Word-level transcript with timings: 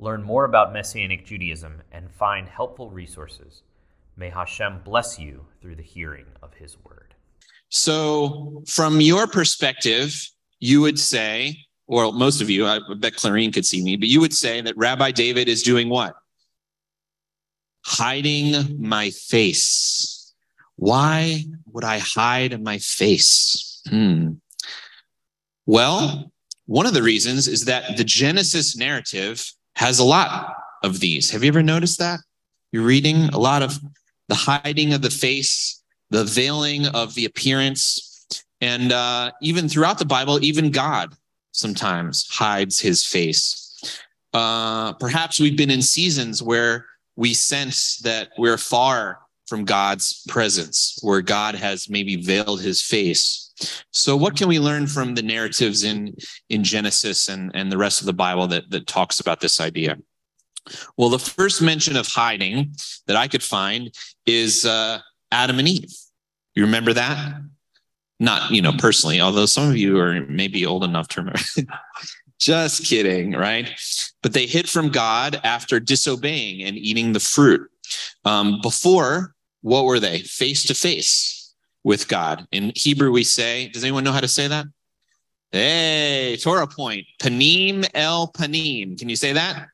learn 0.00 0.22
more 0.22 0.44
about 0.44 0.72
Messianic 0.72 1.24
Judaism, 1.26 1.82
and 1.92 2.10
find 2.10 2.48
helpful 2.48 2.90
resources. 2.90 3.62
May 4.16 4.30
Hashem 4.30 4.80
bless 4.84 5.18
you 5.18 5.46
through 5.60 5.76
the 5.76 5.82
hearing 5.82 6.26
of 6.42 6.54
his 6.54 6.76
word. 6.82 7.14
So, 7.68 8.64
from 8.66 9.00
your 9.00 9.26
perspective, 9.26 10.28
you 10.58 10.80
would 10.80 10.98
say, 10.98 11.56
or 11.86 12.12
most 12.12 12.40
of 12.40 12.50
you, 12.50 12.66
I 12.66 12.80
bet 12.98 13.14
Clarine 13.14 13.52
could 13.52 13.66
see 13.66 13.82
me, 13.82 13.96
but 13.96 14.08
you 14.08 14.20
would 14.20 14.34
say 14.34 14.60
that 14.60 14.76
Rabbi 14.76 15.12
David 15.12 15.48
is 15.48 15.62
doing 15.62 15.88
what? 15.88 16.14
Hiding 17.84 18.76
my 18.78 19.10
face. 19.10 20.32
Why 20.76 21.44
would 21.72 21.84
I 21.84 21.98
hide 21.98 22.62
my 22.62 22.78
face? 22.78 23.82
Hmm. 23.88 24.32
Well, 25.66 26.32
one 26.66 26.86
of 26.86 26.94
the 26.94 27.02
reasons 27.02 27.48
is 27.48 27.66
that 27.66 27.96
the 27.96 28.04
Genesis 28.04 28.76
narrative 28.76 29.52
has 29.80 29.98
a 29.98 30.04
lot 30.04 30.56
of 30.82 31.00
these. 31.00 31.30
Have 31.30 31.42
you 31.42 31.48
ever 31.48 31.62
noticed 31.62 31.98
that? 32.00 32.20
You're 32.70 32.84
reading 32.84 33.30
a 33.30 33.38
lot 33.38 33.62
of 33.62 33.78
the 34.28 34.34
hiding 34.34 34.92
of 34.92 35.00
the 35.00 35.08
face, 35.08 35.82
the 36.10 36.24
veiling 36.24 36.86
of 36.88 37.14
the 37.14 37.24
appearance, 37.24 38.26
and 38.60 38.92
uh, 38.92 39.32
even 39.40 39.70
throughout 39.70 39.98
the 39.98 40.04
Bible, 40.04 40.44
even 40.44 40.70
God 40.70 41.14
sometimes 41.52 42.28
hides 42.30 42.78
his 42.78 43.06
face. 43.06 43.80
Uh, 44.34 44.92
perhaps 44.92 45.40
we've 45.40 45.56
been 45.56 45.70
in 45.70 45.80
seasons 45.80 46.42
where 46.42 46.84
we 47.16 47.32
sense 47.32 47.96
that 48.00 48.28
we're 48.36 48.58
far 48.58 49.20
from 49.46 49.64
God's 49.64 50.22
presence, 50.28 50.98
where 51.00 51.22
God 51.22 51.54
has 51.54 51.88
maybe 51.88 52.16
veiled 52.16 52.60
his 52.60 52.82
face. 52.82 53.49
So, 53.92 54.16
what 54.16 54.36
can 54.36 54.48
we 54.48 54.58
learn 54.58 54.86
from 54.86 55.14
the 55.14 55.22
narratives 55.22 55.84
in, 55.84 56.14
in 56.48 56.64
Genesis 56.64 57.28
and, 57.28 57.50
and 57.54 57.70
the 57.70 57.78
rest 57.78 58.00
of 58.00 58.06
the 58.06 58.12
Bible 58.12 58.46
that, 58.48 58.70
that 58.70 58.86
talks 58.86 59.20
about 59.20 59.40
this 59.40 59.60
idea? 59.60 59.98
Well, 60.96 61.08
the 61.08 61.18
first 61.18 61.62
mention 61.62 61.96
of 61.96 62.06
hiding 62.06 62.74
that 63.06 63.16
I 63.16 63.28
could 63.28 63.42
find 63.42 63.92
is 64.26 64.64
uh, 64.64 65.00
Adam 65.32 65.58
and 65.58 65.68
Eve. 65.68 65.92
You 66.54 66.64
remember 66.64 66.92
that? 66.92 67.40
Not, 68.18 68.50
you 68.50 68.60
know, 68.60 68.72
personally, 68.72 69.20
although 69.20 69.46
some 69.46 69.70
of 69.70 69.76
you 69.76 69.98
are 69.98 70.20
maybe 70.26 70.66
old 70.66 70.84
enough 70.84 71.08
to 71.08 71.20
remember. 71.20 71.40
Just 72.38 72.84
kidding, 72.84 73.32
right? 73.32 73.70
But 74.22 74.32
they 74.32 74.46
hid 74.46 74.68
from 74.68 74.90
God 74.90 75.40
after 75.44 75.80
disobeying 75.80 76.62
and 76.62 76.76
eating 76.76 77.12
the 77.12 77.20
fruit. 77.20 77.70
Um, 78.24 78.60
before, 78.62 79.34
what 79.62 79.84
were 79.84 80.00
they? 80.00 80.20
Face 80.20 80.64
to 80.64 80.74
face 80.74 81.39
with 81.84 82.08
God. 82.08 82.46
In 82.52 82.72
Hebrew, 82.74 83.10
we 83.10 83.24
say, 83.24 83.68
does 83.68 83.84
anyone 83.84 84.04
know 84.04 84.12
how 84.12 84.20
to 84.20 84.28
say 84.28 84.48
that? 84.48 84.66
Hey, 85.52 86.38
Torah 86.40 86.66
point, 86.66 87.06
panim 87.20 87.84
el 87.94 88.30
panim. 88.32 88.98
Can 88.98 89.08
you 89.08 89.16
say 89.16 89.32
that? 89.32 89.66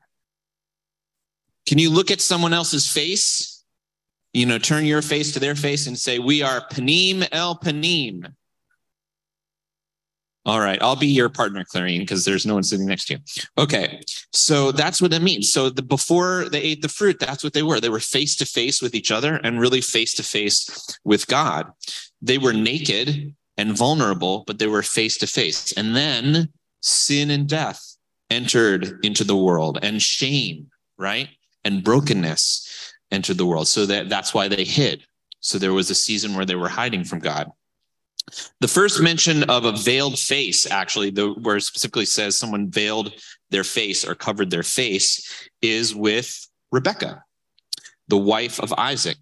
Can 1.67 1.77
you 1.77 1.91
look 1.91 2.09
at 2.09 2.21
someone 2.21 2.53
else's 2.53 2.91
face? 2.91 3.63
You 4.33 4.45
know, 4.45 4.57
turn 4.57 4.85
your 4.85 5.01
face 5.01 5.33
to 5.33 5.39
their 5.39 5.55
face 5.55 5.85
and 5.87 5.97
say, 5.97 6.17
We 6.17 6.41
are 6.41 6.61
panim 6.69 7.27
el 7.31 7.57
panim. 7.59 8.33
All 10.47 10.61
right, 10.61 10.81
I'll 10.81 10.95
be 10.95 11.07
your 11.07 11.27
partner, 11.27 11.65
Clarine, 11.65 11.99
because 11.99 12.23
there's 12.23 12.45
no 12.45 12.53
one 12.53 12.63
sitting 12.63 12.85
next 12.85 13.07
to 13.07 13.15
you. 13.15 13.19
Okay, 13.57 14.01
so 14.31 14.71
that's 14.71 15.01
what 15.01 15.11
it 15.11 15.21
means. 15.21 15.51
So 15.51 15.69
the, 15.69 15.81
before 15.81 16.47
they 16.49 16.61
ate 16.61 16.81
the 16.81 16.87
fruit, 16.87 17.19
that's 17.19 17.43
what 17.43 17.51
they 17.51 17.63
were. 17.63 17.81
They 17.81 17.89
were 17.89 17.99
face 17.99 18.33
to 18.37 18.45
face 18.45 18.81
with 18.81 18.95
each 18.95 19.11
other 19.11 19.41
and 19.43 19.59
really 19.59 19.81
face 19.81 20.13
to 20.13 20.23
face 20.23 20.97
with 21.03 21.27
God. 21.27 21.69
They 22.21 22.37
were 22.37 22.53
naked 22.53 23.35
and 23.57 23.77
vulnerable, 23.77 24.45
but 24.47 24.57
they 24.57 24.67
were 24.67 24.83
face 24.83 25.17
to 25.17 25.27
face. 25.27 25.73
And 25.73 25.97
then 25.97 26.47
sin 26.81 27.29
and 27.29 27.49
death 27.49 27.97
entered 28.29 29.03
into 29.03 29.25
the 29.25 29.35
world, 29.35 29.79
and 29.81 30.01
shame, 30.01 30.69
right, 30.97 31.27
and 31.65 31.83
brokenness 31.83 32.93
entered 33.11 33.37
the 33.37 33.45
world. 33.45 33.67
So 33.67 33.85
that 33.85 34.07
that's 34.07 34.33
why 34.33 34.47
they 34.47 34.63
hid. 34.63 35.03
So 35.41 35.57
there 35.57 35.73
was 35.73 35.89
a 35.89 35.95
season 35.95 36.35
where 36.35 36.45
they 36.45 36.55
were 36.55 36.69
hiding 36.69 37.03
from 37.03 37.19
God. 37.19 37.51
The 38.59 38.67
first 38.67 39.01
mention 39.01 39.43
of 39.43 39.65
a 39.65 39.71
veiled 39.71 40.19
face, 40.19 40.69
actually, 40.69 41.11
the, 41.11 41.29
where 41.29 41.57
it 41.57 41.61
specifically 41.61 42.05
says 42.05 42.37
someone 42.37 42.69
veiled 42.69 43.13
their 43.51 43.63
face 43.63 44.05
or 44.05 44.15
covered 44.15 44.49
their 44.49 44.63
face, 44.63 45.49
is 45.61 45.95
with 45.95 46.47
Rebecca, 46.71 47.23
the 48.07 48.17
wife 48.17 48.59
of 48.59 48.73
Isaac. 48.73 49.17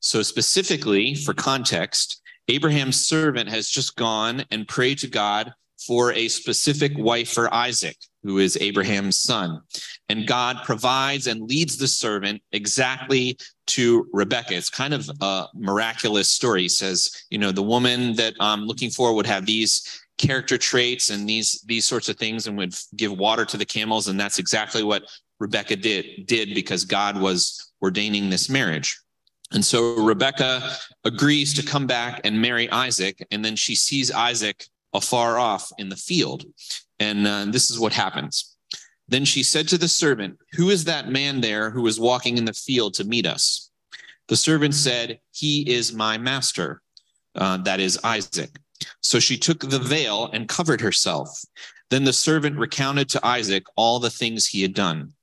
So, 0.00 0.22
specifically 0.22 1.14
for 1.14 1.34
context, 1.34 2.20
Abraham's 2.48 3.04
servant 3.04 3.48
has 3.48 3.68
just 3.68 3.96
gone 3.96 4.44
and 4.50 4.66
prayed 4.66 4.98
to 4.98 5.08
God 5.08 5.52
for 5.88 6.12
a 6.12 6.28
specific 6.28 6.92
wife 6.98 7.32
for 7.32 7.52
Isaac, 7.52 7.96
who 8.22 8.36
is 8.36 8.58
Abraham's 8.60 9.18
son. 9.18 9.62
And 10.10 10.26
God 10.26 10.58
provides 10.62 11.26
and 11.26 11.48
leads 11.48 11.78
the 11.78 11.88
servant 11.88 12.42
exactly 12.52 13.38
to 13.68 14.06
Rebecca. 14.12 14.54
It's 14.54 14.68
kind 14.68 14.92
of 14.92 15.08
a 15.22 15.46
miraculous 15.54 16.28
story. 16.28 16.62
He 16.62 16.68
says, 16.68 17.24
you 17.30 17.38
know, 17.38 17.52
the 17.52 17.62
woman 17.62 18.14
that 18.16 18.34
I'm 18.38 18.66
looking 18.66 18.90
for 18.90 19.14
would 19.14 19.24
have 19.26 19.46
these 19.46 20.02
character 20.18 20.58
traits 20.58 21.08
and 21.08 21.26
these 21.26 21.62
these 21.66 21.86
sorts 21.86 22.10
of 22.10 22.16
things 22.16 22.46
and 22.46 22.58
would 22.58 22.74
give 22.96 23.16
water 23.16 23.44
to 23.46 23.56
the 23.56 23.64
camels 23.64 24.08
and 24.08 24.18
that's 24.18 24.40
exactly 24.40 24.82
what 24.82 25.04
Rebecca 25.38 25.76
did 25.76 26.26
did 26.26 26.54
because 26.54 26.84
God 26.84 27.18
was 27.18 27.72
ordaining 27.80 28.28
this 28.28 28.50
marriage. 28.50 29.00
And 29.52 29.64
so 29.64 29.94
Rebecca 29.94 30.76
agrees 31.04 31.54
to 31.54 31.62
come 31.62 31.86
back 31.86 32.20
and 32.24 32.42
marry 32.42 32.68
Isaac 32.70 33.26
and 33.30 33.42
then 33.42 33.56
she 33.56 33.74
sees 33.74 34.10
Isaac 34.10 34.66
afar 34.92 35.38
off 35.38 35.70
in 35.78 35.88
the 35.88 35.96
field. 35.96 36.44
And 36.98 37.26
uh, 37.26 37.46
this 37.46 37.70
is 37.70 37.78
what 37.78 37.92
happens. 37.92 38.56
Then 39.08 39.24
she 39.24 39.42
said 39.42 39.68
to 39.68 39.78
the 39.78 39.88
servant, 39.88 40.38
Who 40.52 40.70
is 40.70 40.84
that 40.84 41.08
man 41.08 41.40
there 41.40 41.70
who 41.70 41.86
is 41.86 41.98
walking 41.98 42.36
in 42.36 42.44
the 42.44 42.52
field 42.52 42.94
to 42.94 43.04
meet 43.04 43.26
us? 43.26 43.70
The 44.28 44.36
servant 44.36 44.74
said, 44.74 45.20
He 45.32 45.68
is 45.70 45.94
my 45.94 46.18
master, 46.18 46.82
uh, 47.34 47.58
that 47.58 47.80
is 47.80 47.98
Isaac. 48.04 48.50
So 49.00 49.18
she 49.18 49.38
took 49.38 49.60
the 49.60 49.78
veil 49.78 50.30
and 50.32 50.48
covered 50.48 50.80
herself. 50.80 51.30
Then 51.90 52.04
the 52.04 52.12
servant 52.12 52.58
recounted 52.58 53.08
to 53.10 53.26
Isaac 53.26 53.64
all 53.76 53.98
the 53.98 54.10
things 54.10 54.46
he 54.46 54.60
had 54.60 54.74
done. 54.74 55.14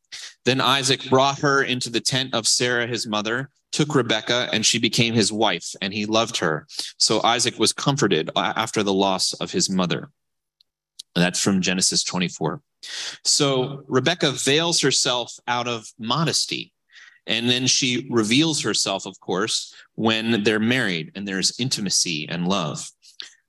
Then 0.46 0.62
Isaac 0.62 1.10
brought 1.10 1.40
her 1.40 1.64
into 1.64 1.90
the 1.90 2.00
tent 2.00 2.34
of 2.34 2.48
Sarah, 2.48 2.88
his 2.88 3.08
mother, 3.08 3.50
took 3.72 3.94
Rebekah, 3.96 4.50
and 4.54 4.66
she 4.66 4.80
became 4.80 5.14
his 5.14 5.34
wife, 5.34 5.74
and 5.82 5.94
he 5.94 6.06
loved 6.06 6.38
her. 6.38 6.68
So 6.98 7.22
Isaac 7.24 7.60
was 7.60 7.74
comforted 7.74 8.30
after 8.36 8.84
the 8.84 8.94
loss 8.94 9.34
of 9.34 9.52
his 9.52 9.70
mother. 9.70 10.10
And 11.16 11.24
that's 11.24 11.42
from 11.42 11.62
Genesis 11.62 12.04
24. 12.04 12.62
So 13.24 13.84
Rebecca 13.88 14.32
veils 14.32 14.82
herself 14.82 15.34
out 15.48 15.68
of 15.68 15.88
modesty. 15.98 16.72
And 17.28 17.50
then 17.50 17.66
she 17.66 18.08
reveals 18.12 18.62
herself, 18.62 19.08
of 19.08 19.20
course, 19.20 19.74
when 19.96 20.44
they're 20.44 20.60
married 20.60 21.12
and 21.16 21.28
there's 21.28 21.60
intimacy 21.60 22.28
and 22.30 22.48
love. 22.48 22.88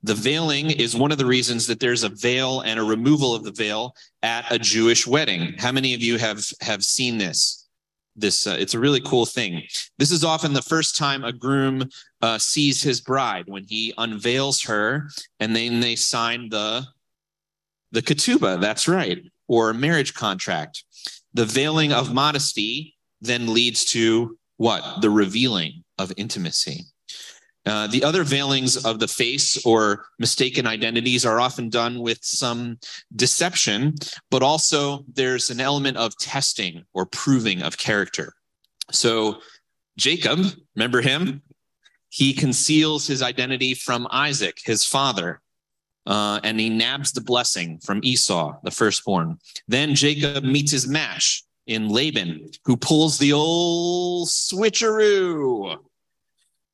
The 0.06 0.14
veiling 0.14 0.70
is 0.70 0.94
one 0.94 1.10
of 1.10 1.18
the 1.18 1.26
reasons 1.26 1.66
that 1.66 1.80
there's 1.80 2.04
a 2.04 2.08
veil 2.08 2.60
and 2.60 2.78
a 2.78 2.84
removal 2.84 3.34
of 3.34 3.42
the 3.42 3.50
veil 3.50 3.92
at 4.22 4.44
a 4.52 4.56
Jewish 4.56 5.04
wedding. 5.04 5.54
How 5.58 5.72
many 5.72 5.94
of 5.94 6.00
you 6.00 6.16
have 6.16 6.44
have 6.60 6.84
seen 6.84 7.18
this? 7.18 7.66
This 8.14 8.46
uh, 8.46 8.56
it's 8.56 8.74
a 8.74 8.78
really 8.78 9.00
cool 9.00 9.26
thing. 9.26 9.64
This 9.98 10.12
is 10.12 10.22
often 10.22 10.52
the 10.52 10.62
first 10.62 10.96
time 10.96 11.24
a 11.24 11.32
groom 11.32 11.90
uh, 12.22 12.38
sees 12.38 12.80
his 12.80 13.00
bride 13.00 13.46
when 13.48 13.64
he 13.64 13.92
unveils 13.98 14.62
her, 14.62 15.08
and 15.40 15.56
then 15.56 15.80
they 15.80 15.96
sign 15.96 16.50
the 16.50 16.86
the 17.90 18.00
ketubah. 18.00 18.60
That's 18.60 18.86
right 18.86 19.24
or 19.48 19.74
marriage 19.74 20.14
contract. 20.14 20.84
The 21.34 21.46
veiling 21.46 21.92
of 21.92 22.14
modesty 22.14 22.94
then 23.20 23.52
leads 23.52 23.84
to 23.86 24.38
what? 24.56 25.00
The 25.00 25.10
revealing 25.10 25.82
of 25.98 26.12
intimacy. 26.16 26.84
Uh, 27.66 27.86
the 27.88 28.04
other 28.04 28.22
veilings 28.22 28.84
of 28.84 29.00
the 29.00 29.08
face 29.08 29.64
or 29.66 30.06
mistaken 30.18 30.66
identities 30.66 31.26
are 31.26 31.40
often 31.40 31.68
done 31.68 31.98
with 32.00 32.18
some 32.22 32.78
deception, 33.16 33.94
but 34.30 34.42
also 34.42 35.04
there's 35.12 35.50
an 35.50 35.60
element 35.60 35.96
of 35.96 36.16
testing 36.18 36.84
or 36.94 37.04
proving 37.06 37.62
of 37.62 37.76
character. 37.76 38.34
So, 38.92 39.40
Jacob, 39.98 40.38
remember 40.76 41.00
him? 41.00 41.42
He 42.08 42.32
conceals 42.32 43.06
his 43.06 43.20
identity 43.20 43.74
from 43.74 44.06
Isaac, 44.10 44.58
his 44.64 44.84
father 44.84 45.40
uh, 46.06 46.38
and 46.44 46.58
he 46.60 46.70
nabs 46.70 47.12
the 47.12 47.20
blessing 47.20 47.78
from 47.78 48.00
Esau, 48.02 48.56
the 48.62 48.70
firstborn. 48.70 49.38
Then 49.66 49.94
Jacob 49.94 50.44
meets 50.44 50.70
his 50.70 50.86
match, 50.86 51.42
in 51.66 51.88
Laban, 51.88 52.48
who 52.64 52.76
pulls 52.76 53.18
the 53.18 53.32
old 53.32 54.28
switcheroo 54.28 55.76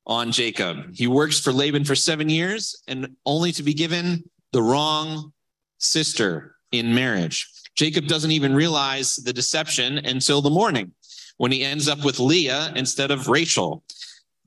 on 0.05 0.31
Jacob. 0.31 0.93
He 0.93 1.07
works 1.07 1.39
for 1.39 1.51
Laban 1.51 1.85
for 1.85 1.95
seven 1.95 2.29
years 2.29 2.81
and 2.87 3.15
only 3.25 3.51
to 3.53 3.63
be 3.63 3.73
given 3.73 4.29
the 4.51 4.61
wrong 4.61 5.31
sister 5.77 6.55
in 6.71 6.93
marriage. 6.93 7.49
Jacob 7.75 8.07
doesn't 8.07 8.31
even 8.31 8.53
realize 8.53 9.15
the 9.15 9.33
deception 9.33 9.97
until 9.99 10.41
the 10.41 10.49
morning 10.49 10.91
when 11.37 11.51
he 11.51 11.63
ends 11.63 11.87
up 11.87 12.03
with 12.03 12.19
Leah 12.19 12.71
instead 12.75 13.11
of 13.11 13.27
Rachel. 13.27 13.83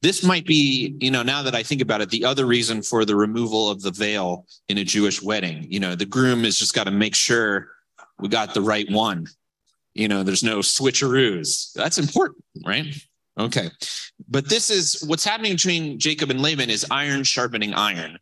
This 0.03 0.23
might 0.23 0.47
be, 0.47 0.97
you 1.01 1.11
know, 1.11 1.23
now 1.23 1.43
that 1.43 1.55
I 1.55 1.63
think 1.63 1.81
about 1.81 2.01
it, 2.01 2.11
the 2.11 2.25
other 2.25 2.47
reason 2.47 2.83
for 2.83 3.05
the 3.05 3.17
removal 3.17 3.71
of 3.71 3.83
the 3.83 3.91
veil 3.91 4.47
in 4.69 4.79
a 4.79 4.85
Jewish 4.85 5.23
wedding. 5.23 5.67
You 5.69 5.81
know, 5.81 5.95
the 5.95 6.07
groom 6.07 6.45
has 6.45 6.59
just 6.59 6.75
got 6.75 6.85
to 6.85 6.91
make 6.91 7.15
sure 7.15 7.69
we 8.19 8.29
got 8.29 8.55
the 8.55 8.63
right 8.63 8.89
one. 8.91 9.27
You 9.95 10.09
know, 10.09 10.23
there's 10.23 10.45
no 10.45 10.59
switcheroos. 10.59 11.73
That's 11.73 11.99
important, 11.99 12.45
right? 12.65 12.87
Okay. 13.39 13.71
But 14.29 14.49
this 14.49 14.71
is 14.71 15.05
what's 15.07 15.25
happening 15.25 15.53
between 15.53 15.99
Jacob 15.99 16.31
and 16.31 16.41
Laban 16.41 16.71
is 16.71 16.87
iron 16.91 17.23
sharpening 17.23 17.75
iron, 17.75 18.19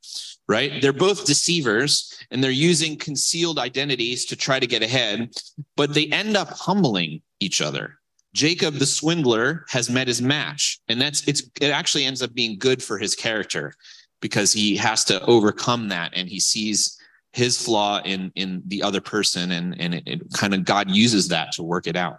right? 0.49 0.83
They're 0.83 0.93
both 0.93 1.25
deceivers 1.27 2.13
and 2.31 2.43
they're 2.43 2.51
using 2.51 2.97
concealed 2.97 3.59
identities 3.59 4.27
to 4.27 4.37
try 4.37 4.61
to 4.61 4.67
get 4.67 4.83
ahead, 4.83 5.35
but 5.77 5.95
they 5.95 6.07
end 6.09 6.37
up 6.37 6.51
humbling 6.51 7.23
each 7.41 7.63
other. 7.63 7.99
Jacob 8.35 8.75
the 8.75 8.87
swindler 8.87 9.65
has 9.69 9.89
met 9.89 10.09
his 10.09 10.21
match 10.21 10.81
and 10.89 11.01
that's 11.01 11.27
it's 11.29 11.43
it 11.61 11.71
actually 11.71 12.05
ends 12.05 12.21
up 12.21 12.35
being 12.35 12.59
good 12.59 12.83
for 12.83 12.99
his 12.99 13.15
character 13.15 13.73
because 14.21 14.53
he 14.53 14.77
has 14.77 15.05
to 15.05 15.25
overcome 15.27 15.89
that 15.89 16.13
and 16.17 16.29
he 16.29 16.41
sees 16.41 16.99
his 17.33 17.63
flaw 17.65 18.01
in 18.05 18.33
in 18.35 18.61
the 18.67 18.83
other 18.83 19.01
person 19.01 19.53
and 19.53 19.81
and 19.81 19.95
it, 19.95 20.03
it 20.07 20.23
kind 20.33 20.53
of 20.53 20.65
God 20.65 20.91
uses 20.91 21.29
that 21.29 21.53
to 21.53 21.63
work 21.63 21.87
it 21.87 21.97
out. 21.97 22.19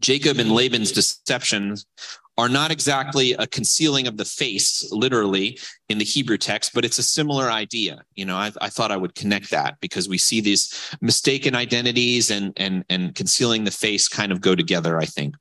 Jacob 0.00 0.38
and 0.38 0.52
Laban's 0.52 0.92
deceptions 0.92 1.86
are 2.38 2.48
not 2.48 2.70
exactly 2.70 3.32
a 3.32 3.48
concealing 3.48 4.06
of 4.06 4.16
the 4.16 4.24
face, 4.24 4.88
literally 4.92 5.58
in 5.88 5.98
the 5.98 6.04
Hebrew 6.04 6.38
text, 6.38 6.72
but 6.72 6.84
it's 6.84 6.98
a 6.98 7.02
similar 7.02 7.50
idea. 7.50 8.00
You 8.14 8.24
know, 8.24 8.36
I, 8.36 8.52
I, 8.60 8.68
thought 8.68 8.92
I 8.92 8.96
would 8.96 9.16
connect 9.16 9.50
that 9.50 9.78
because 9.80 10.08
we 10.08 10.18
see 10.18 10.40
these 10.40 10.72
mistaken 11.00 11.56
identities 11.56 12.30
and 12.30 12.52
and 12.56 12.84
and 12.88 13.14
concealing 13.16 13.64
the 13.64 13.72
face 13.72 14.06
kind 14.06 14.30
of 14.30 14.40
go 14.40 14.54
together. 14.54 14.98
I 14.98 15.04
think. 15.04 15.34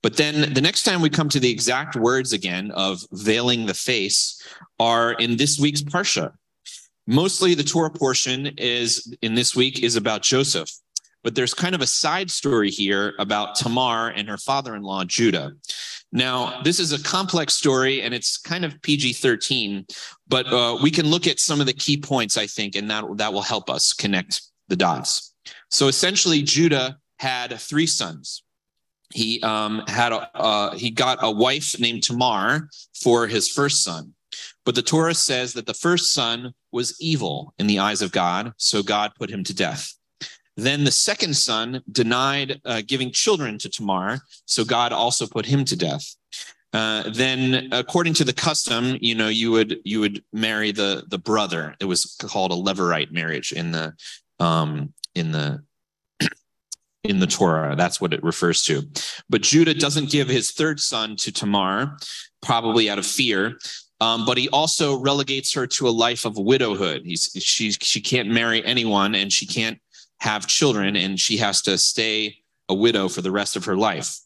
But 0.00 0.16
then 0.16 0.54
the 0.54 0.60
next 0.60 0.84
time 0.84 1.02
we 1.02 1.10
come 1.10 1.28
to 1.30 1.40
the 1.40 1.50
exact 1.50 1.96
words 1.96 2.32
again 2.32 2.70
of 2.70 3.02
veiling 3.12 3.66
the 3.66 3.74
face 3.74 4.40
are 4.78 5.12
in 5.14 5.36
this 5.36 5.58
week's 5.58 5.82
parsha. 5.82 6.32
Mostly 7.08 7.54
the 7.54 7.64
Torah 7.64 7.90
portion 7.90 8.46
is 8.58 9.12
in 9.22 9.34
this 9.34 9.56
week 9.56 9.82
is 9.82 9.96
about 9.96 10.22
Joseph 10.22 10.70
but 11.24 11.34
there's 11.34 11.54
kind 11.54 11.74
of 11.74 11.80
a 11.80 11.86
side 11.86 12.30
story 12.30 12.70
here 12.70 13.14
about 13.18 13.56
Tamar 13.56 14.08
and 14.10 14.28
her 14.28 14.38
father 14.38 14.74
in 14.74 14.82
law, 14.82 15.04
Judah. 15.04 15.52
Now, 16.10 16.62
this 16.62 16.80
is 16.80 16.92
a 16.92 17.02
complex 17.02 17.54
story 17.54 18.02
and 18.02 18.14
it's 18.14 18.38
kind 18.38 18.64
of 18.64 18.80
PG 18.82 19.14
13, 19.14 19.86
but 20.26 20.46
uh, 20.46 20.78
we 20.82 20.90
can 20.90 21.06
look 21.06 21.26
at 21.26 21.38
some 21.38 21.60
of 21.60 21.66
the 21.66 21.74
key 21.74 21.98
points, 21.98 22.38
I 22.38 22.46
think, 22.46 22.76
and 22.76 22.90
that, 22.90 23.04
that 23.16 23.32
will 23.32 23.42
help 23.42 23.68
us 23.68 23.92
connect 23.92 24.40
the 24.68 24.76
dots. 24.76 25.34
So 25.70 25.88
essentially, 25.88 26.42
Judah 26.42 26.98
had 27.18 27.58
three 27.58 27.86
sons. 27.86 28.42
He 29.12 29.40
um, 29.42 29.82
had 29.86 30.12
a, 30.12 30.30
uh, 30.36 30.74
he 30.76 30.90
got 30.90 31.18
a 31.20 31.30
wife 31.30 31.78
named 31.78 32.02
Tamar 32.02 32.68
for 33.02 33.26
his 33.26 33.48
first 33.48 33.82
son. 33.82 34.14
But 34.64 34.74
the 34.74 34.82
Torah 34.82 35.14
says 35.14 35.54
that 35.54 35.66
the 35.66 35.74
first 35.74 36.12
son 36.12 36.52
was 36.72 36.96
evil 37.00 37.54
in 37.58 37.66
the 37.66 37.78
eyes 37.78 38.02
of 38.02 38.12
God, 38.12 38.52
so 38.58 38.82
God 38.82 39.12
put 39.18 39.30
him 39.30 39.42
to 39.44 39.54
death. 39.54 39.94
Then 40.58 40.82
the 40.82 40.90
second 40.90 41.36
son 41.36 41.82
denied 41.92 42.60
uh, 42.64 42.82
giving 42.84 43.12
children 43.12 43.58
to 43.58 43.68
Tamar, 43.68 44.18
so 44.44 44.64
God 44.64 44.92
also 44.92 45.24
put 45.24 45.46
him 45.46 45.64
to 45.64 45.76
death. 45.76 46.16
Uh, 46.72 47.04
then, 47.10 47.68
according 47.70 48.14
to 48.14 48.24
the 48.24 48.32
custom, 48.32 48.98
you 49.00 49.14
know, 49.14 49.28
you 49.28 49.52
would 49.52 49.78
you 49.84 50.00
would 50.00 50.24
marry 50.32 50.72
the 50.72 51.04
the 51.06 51.18
brother. 51.18 51.76
It 51.78 51.84
was 51.84 52.16
called 52.20 52.50
a 52.50 52.56
levirate 52.56 53.12
marriage 53.12 53.52
in 53.52 53.70
the 53.70 53.94
um, 54.40 54.92
in 55.14 55.30
the 55.30 55.62
in 57.04 57.20
the 57.20 57.28
Torah. 57.28 57.76
That's 57.76 58.00
what 58.00 58.12
it 58.12 58.24
refers 58.24 58.64
to. 58.64 58.82
But 59.30 59.42
Judah 59.42 59.74
doesn't 59.74 60.10
give 60.10 60.28
his 60.28 60.50
third 60.50 60.80
son 60.80 61.14
to 61.18 61.30
Tamar, 61.30 61.96
probably 62.42 62.90
out 62.90 62.98
of 62.98 63.06
fear. 63.06 63.58
Um, 64.00 64.26
but 64.26 64.38
he 64.38 64.48
also 64.48 64.98
relegates 64.98 65.52
her 65.54 65.68
to 65.68 65.88
a 65.88 65.90
life 65.90 66.24
of 66.24 66.36
widowhood. 66.36 67.02
He's 67.04 67.30
she 67.38 67.70
she 67.70 68.00
can't 68.00 68.28
marry 68.28 68.64
anyone, 68.64 69.14
and 69.14 69.32
she 69.32 69.46
can't 69.46 69.78
have 70.20 70.46
children 70.46 70.96
and 70.96 71.18
she 71.18 71.36
has 71.36 71.62
to 71.62 71.78
stay 71.78 72.36
a 72.68 72.74
widow 72.74 73.08
for 73.08 73.22
the 73.22 73.30
rest 73.30 73.56
of 73.56 73.64
her 73.64 73.76
life. 73.76 74.20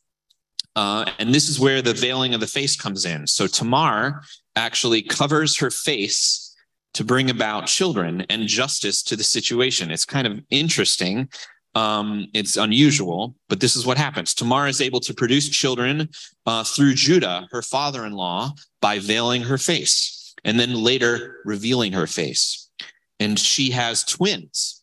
Uh, 0.74 1.04
and 1.18 1.34
this 1.34 1.48
is 1.48 1.60
where 1.60 1.82
the 1.82 1.92
veiling 1.92 2.34
of 2.34 2.40
the 2.40 2.46
face 2.46 2.76
comes 2.76 3.04
in. 3.04 3.26
So 3.26 3.46
Tamar 3.46 4.22
actually 4.56 5.02
covers 5.02 5.58
her 5.58 5.70
face 5.70 6.56
to 6.94 7.04
bring 7.04 7.30
about 7.30 7.66
children 7.66 8.22
and 8.28 8.46
justice 8.46 9.02
to 9.04 9.16
the 9.16 9.24
situation. 9.24 9.90
It's 9.90 10.04
kind 10.04 10.26
of 10.26 10.40
interesting. 10.50 11.28
Um, 11.74 12.26
it's 12.34 12.56
unusual, 12.56 13.34
but 13.48 13.60
this 13.60 13.76
is 13.76 13.86
what 13.86 13.96
happens. 13.96 14.34
Tamar 14.34 14.68
is 14.68 14.80
able 14.80 15.00
to 15.00 15.14
produce 15.14 15.48
children 15.48 16.08
uh, 16.46 16.64
through 16.64 16.94
Judah, 16.94 17.48
her 17.50 17.62
father 17.62 18.04
in 18.04 18.12
law, 18.12 18.52
by 18.80 18.98
veiling 18.98 19.42
her 19.42 19.58
face 19.58 20.34
and 20.44 20.58
then 20.58 20.74
later 20.74 21.40
revealing 21.44 21.92
her 21.92 22.06
face. 22.06 22.68
And 23.20 23.38
she 23.38 23.70
has 23.70 24.04
twins. 24.04 24.81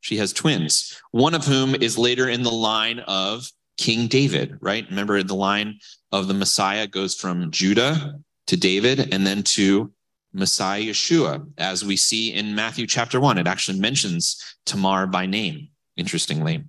She 0.00 0.16
has 0.16 0.32
twins, 0.32 1.00
one 1.10 1.34
of 1.34 1.44
whom 1.46 1.74
is 1.74 1.98
later 1.98 2.28
in 2.28 2.42
the 2.42 2.50
line 2.50 3.00
of 3.00 3.50
King 3.76 4.08
David, 4.08 4.56
right? 4.60 4.86
Remember, 4.88 5.22
the 5.22 5.34
line 5.34 5.78
of 6.12 6.28
the 6.28 6.34
Messiah 6.34 6.86
goes 6.86 7.14
from 7.14 7.50
Judah 7.50 8.18
to 8.46 8.56
David 8.56 9.12
and 9.12 9.26
then 9.26 9.42
to 9.42 9.92
Messiah 10.32 10.80
Yeshua, 10.80 11.46
as 11.58 11.84
we 11.84 11.96
see 11.96 12.32
in 12.32 12.54
Matthew 12.54 12.86
chapter 12.86 13.20
one. 13.20 13.38
It 13.38 13.46
actually 13.46 13.80
mentions 13.80 14.56
Tamar 14.64 15.06
by 15.06 15.26
name, 15.26 15.68
interestingly. 15.96 16.64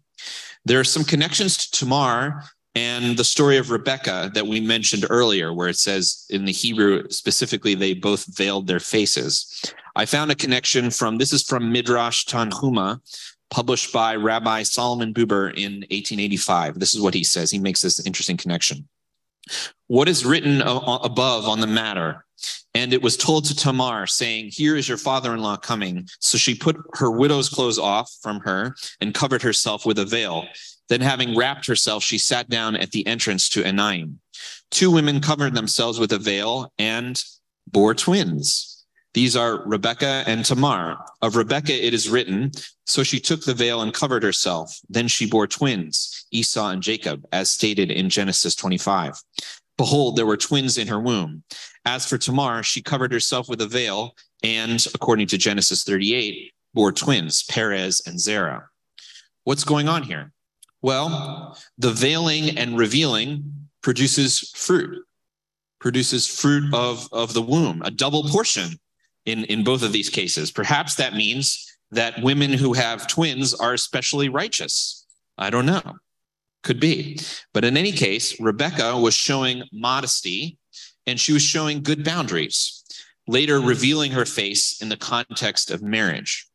There 0.66 0.80
are 0.80 0.86
some 0.86 1.04
connections 1.04 1.58
to 1.58 1.72
Tamar 1.72 2.44
and 2.76 3.18
the 3.18 3.24
story 3.24 3.58
of 3.58 3.72
Rebecca 3.72 4.32
that 4.34 4.48
we 4.48 4.62
mentioned 4.62 5.06
earlier, 5.10 5.54
where 5.54 5.68
it 5.68 5.78
says 5.78 6.26
in 6.30 6.46
the 6.46 6.52
Hebrew 6.52 7.10
specifically, 7.10 7.76
they 7.76 7.94
both 7.94 8.26
veiled 8.38 8.68
their 8.68 8.80
faces. 8.80 9.74
I 9.96 10.06
found 10.06 10.32
a 10.32 10.36
connection 10.36 10.92
from 10.92 11.18
this 11.18 11.34
is 11.34 11.44
from 11.44 11.72
Midrash 11.72 12.26
Tanhuma, 12.26 13.00
published 13.50 13.92
by 13.92 14.16
Rabbi 14.16 14.64
Solomon 14.64 15.14
Buber 15.14 15.50
in 15.50 15.82
1885. 15.90 16.80
This 16.80 16.94
is 16.94 17.02
what 17.02 17.14
he 17.14 17.24
says. 17.24 17.52
He 17.52 17.60
makes 17.60 17.82
this 17.82 18.06
interesting 18.06 18.38
connection. 18.38 18.88
What 19.88 20.08
is 20.08 20.26
written 20.26 20.62
above 20.62 21.48
on 21.48 21.60
the 21.60 21.68
matter? 21.68 22.26
And 22.74 22.94
it 22.94 23.02
was 23.02 23.18
told 23.18 23.46
to 23.46 23.56
Tamar, 23.56 24.08
saying, 24.08 24.52
Here 24.52 24.78
is 24.78 24.88
your 24.88 24.98
father 24.98 25.34
in 25.34 25.42
law 25.42 25.58
coming. 25.58 26.08
So 26.20 26.38
she 26.38 26.56
put 26.56 26.78
her 26.94 27.12
widow's 27.12 27.50
clothes 27.50 27.78
off 27.78 28.10
from 28.22 28.40
her 28.42 28.76
and 29.02 29.14
covered 29.14 29.42
herself 29.42 29.86
with 29.86 30.00
a 30.00 30.06
veil. 30.06 30.46
Then, 30.88 31.02
having 31.02 31.38
wrapped 31.38 31.68
herself, 31.68 32.04
she 32.04 32.18
sat 32.18 32.50
down 32.50 32.76
at 32.76 32.92
the 32.92 33.06
entrance 33.06 33.50
to 33.50 33.64
Enaim. 33.64 34.16
Two 34.72 34.92
women 34.92 35.20
covered 35.20 35.54
themselves 35.54 36.00
with 36.00 36.12
a 36.14 36.18
veil 36.18 36.72
and 36.78 37.22
bore 37.68 37.94
twins. 37.94 38.71
These 39.14 39.36
are 39.36 39.66
Rebecca 39.66 40.24
and 40.26 40.46
Tamar. 40.46 40.98
Of 41.22 41.36
Rebecca 41.36 41.74
it 41.74 41.94
is 41.94 42.10
written, 42.10 42.52
So 42.86 43.04
she 43.04 43.20
took 43.20 43.44
the 43.44 43.54
veil 43.54 43.82
and 43.82 43.94
covered 43.94 44.24
herself. 44.24 44.80
Then 44.90 45.08
she 45.08 45.26
bore 45.26 45.48
twins, 45.48 46.26
Esau 46.32 46.70
and 46.70 46.82
Jacob, 46.82 47.26
as 47.34 47.52
stated 47.52 47.92
in 47.92 48.10
Genesis 48.10 48.56
25. 48.56 49.22
Behold, 49.78 50.16
there 50.16 50.26
were 50.26 50.38
twins 50.38 50.78
in 50.78 50.88
her 50.88 51.00
womb. 51.00 51.44
As 51.86 52.08
for 52.08 52.18
Tamar, 52.18 52.64
she 52.64 52.82
covered 52.82 53.12
herself 53.12 53.50
with 53.50 53.60
a 53.62 53.68
veil 53.68 54.16
and, 54.44 54.86
according 54.96 55.28
to 55.28 55.38
Genesis 55.38 55.84
38, 55.84 56.54
bore 56.74 56.92
twins, 56.92 57.44
Perez 57.44 58.02
and 58.06 58.20
Zerah. 58.20 58.70
What's 59.44 59.64
going 59.64 59.90
on 59.90 60.04
here? 60.04 60.32
Well, 60.82 61.58
the 61.78 61.92
veiling 61.92 62.58
and 62.58 62.78
revealing 62.78 63.68
produces 63.84 64.52
fruit, 64.56 65.04
produces 65.80 66.28
fruit 66.28 66.74
of, 66.74 67.08
of 67.12 67.34
the 67.34 67.42
womb, 67.42 67.82
a 67.84 67.92
double 67.92 68.24
portion 68.24 68.80
in, 69.26 69.46
in 69.46 69.64
both 69.64 69.84
of 69.84 69.92
these 69.92 70.10
cases. 70.10 70.52
Perhaps 70.52 70.96
that 70.96 71.14
means 71.14 71.68
that 71.92 72.22
women 72.24 72.54
who 72.54 72.74
have 72.74 73.08
twins 73.08 73.54
are 73.54 73.74
especially 73.74 74.30
righteous. 74.30 75.06
I 75.38 75.50
don't 75.50 75.66
know. 75.66 75.82
Could 76.64 76.80
be. 76.80 77.20
But 77.54 77.66
in 77.66 77.76
any 77.76 77.92
case, 77.92 78.40
Rebecca 78.40 78.98
was 78.98 79.14
showing 79.14 79.64
modesty 79.74 80.58
and 81.08 81.20
she 81.20 81.34
was 81.34 81.42
showing 81.42 81.82
good 81.82 82.04
boundaries, 82.04 82.84
later 83.28 83.60
revealing 83.60 84.12
her 84.12 84.26
face 84.26 84.82
in 84.82 84.90
the 84.90 84.98
context 84.98 85.72
of 85.72 85.82
marriage. 85.82 86.48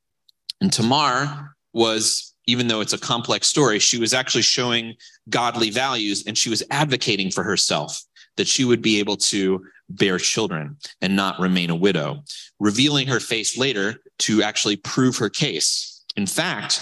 And 0.61 0.73
Tamar 0.73 1.57
was, 1.73 2.35
even 2.47 2.69
though 2.69 2.81
it's 2.81 2.93
a 2.93 2.99
complex 2.99 3.49
story, 3.49 3.79
she 3.79 3.99
was 3.99 4.15
actually 4.15 4.43
showing 4.43 4.95
godly 5.29 5.71
values 5.71 6.25
and 6.27 6.39
she 6.39 6.49
was 6.49 6.63
advocating 6.71 7.31
for 7.31 7.43
herself 7.43 8.01
that 8.37 8.47
she 8.47 8.65
would 8.65 8.83
be 8.83 8.99
able 8.99 9.17
to 9.17 9.65
bear 9.89 10.19
children 10.19 10.77
and 11.01 11.15
not 11.15 11.39
remain 11.39 11.71
a 11.71 11.77
widow, 11.77 12.23
revealing 12.59 13.07
her 13.07 13.21
face 13.21 13.57
later 13.57 13.97
to 14.19 14.43
actually 14.43 14.77
prove 14.77 15.17
her 15.17 15.29
case. 15.29 16.05
In 16.17 16.27
fact, 16.27 16.81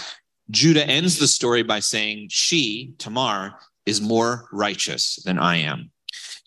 Judah 0.51 0.87
ends 0.87 1.19
the 1.19 1.29
story 1.29 1.63
by 1.63 1.81
saying, 1.81 2.29
She, 2.31 2.95
Tamar, 2.99 3.55
is 3.87 4.01
more 4.01 4.49
righteous 4.53 5.17
than 5.25 5.39
I 5.39 5.57
am. 5.57 5.91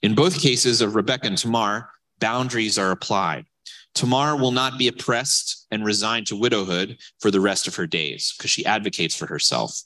In 0.02 0.16
both 0.16 0.42
cases 0.42 0.82
of 0.82 0.96
Rebecca 0.96 1.28
and 1.28 1.38
Tamar, 1.38 1.90
boundaries 2.20 2.78
are 2.78 2.92
applied. 2.92 3.46
Tamar 3.94 4.36
will 4.36 4.52
not 4.52 4.78
be 4.78 4.88
oppressed 4.88 5.66
and 5.72 5.84
resigned 5.84 6.28
to 6.28 6.36
widowhood 6.36 6.98
for 7.20 7.32
the 7.32 7.42
rest 7.42 7.68
of 7.68 7.76
her 7.76 7.88
days 7.88 8.34
because 8.38 8.52
she 8.52 8.66
advocates 8.66 9.16
for 9.16 9.26
herself, 9.26 9.82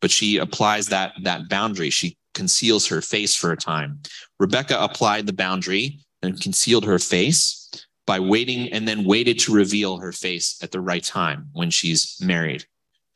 but 0.00 0.10
she 0.10 0.36
applies 0.36 0.86
that, 0.86 1.14
that 1.22 1.48
boundary. 1.48 1.90
She 1.90 2.16
conceals 2.32 2.86
her 2.86 3.00
face 3.00 3.34
for 3.34 3.50
a 3.50 3.56
time. 3.56 4.00
Rebecca 4.38 4.80
applied 4.80 5.26
the 5.26 5.32
boundary 5.32 5.98
and 6.26 6.40
concealed 6.40 6.84
her 6.84 6.98
face 6.98 7.70
by 8.06 8.20
waiting 8.20 8.72
and 8.72 8.86
then 8.86 9.04
waited 9.04 9.38
to 9.40 9.54
reveal 9.54 9.98
her 9.98 10.12
face 10.12 10.58
at 10.62 10.70
the 10.70 10.80
right 10.80 11.02
time 11.02 11.48
when 11.52 11.70
she's 11.70 12.16
married 12.20 12.64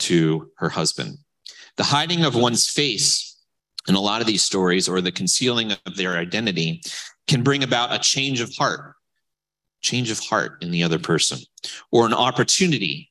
to 0.01 0.51
her 0.57 0.69
husband. 0.69 1.19
The 1.77 1.85
hiding 1.85 2.25
of 2.25 2.35
one's 2.35 2.69
face 2.69 3.37
in 3.89 3.95
a 3.95 4.01
lot 4.01 4.21
of 4.21 4.27
these 4.27 4.43
stories 4.43 4.89
or 4.89 5.01
the 5.01 5.13
concealing 5.13 5.73
of 5.73 5.97
their 5.97 6.17
identity 6.17 6.83
can 7.29 7.43
bring 7.43 7.63
about 7.63 7.95
a 7.95 7.99
change 7.99 8.41
of 8.41 8.55
heart, 8.55 8.95
change 9.81 10.11
of 10.11 10.19
heart 10.19 10.63
in 10.63 10.71
the 10.71 10.83
other 10.83 10.99
person, 10.99 11.39
or 11.93 12.07
an 12.07 12.15
opportunity 12.15 13.11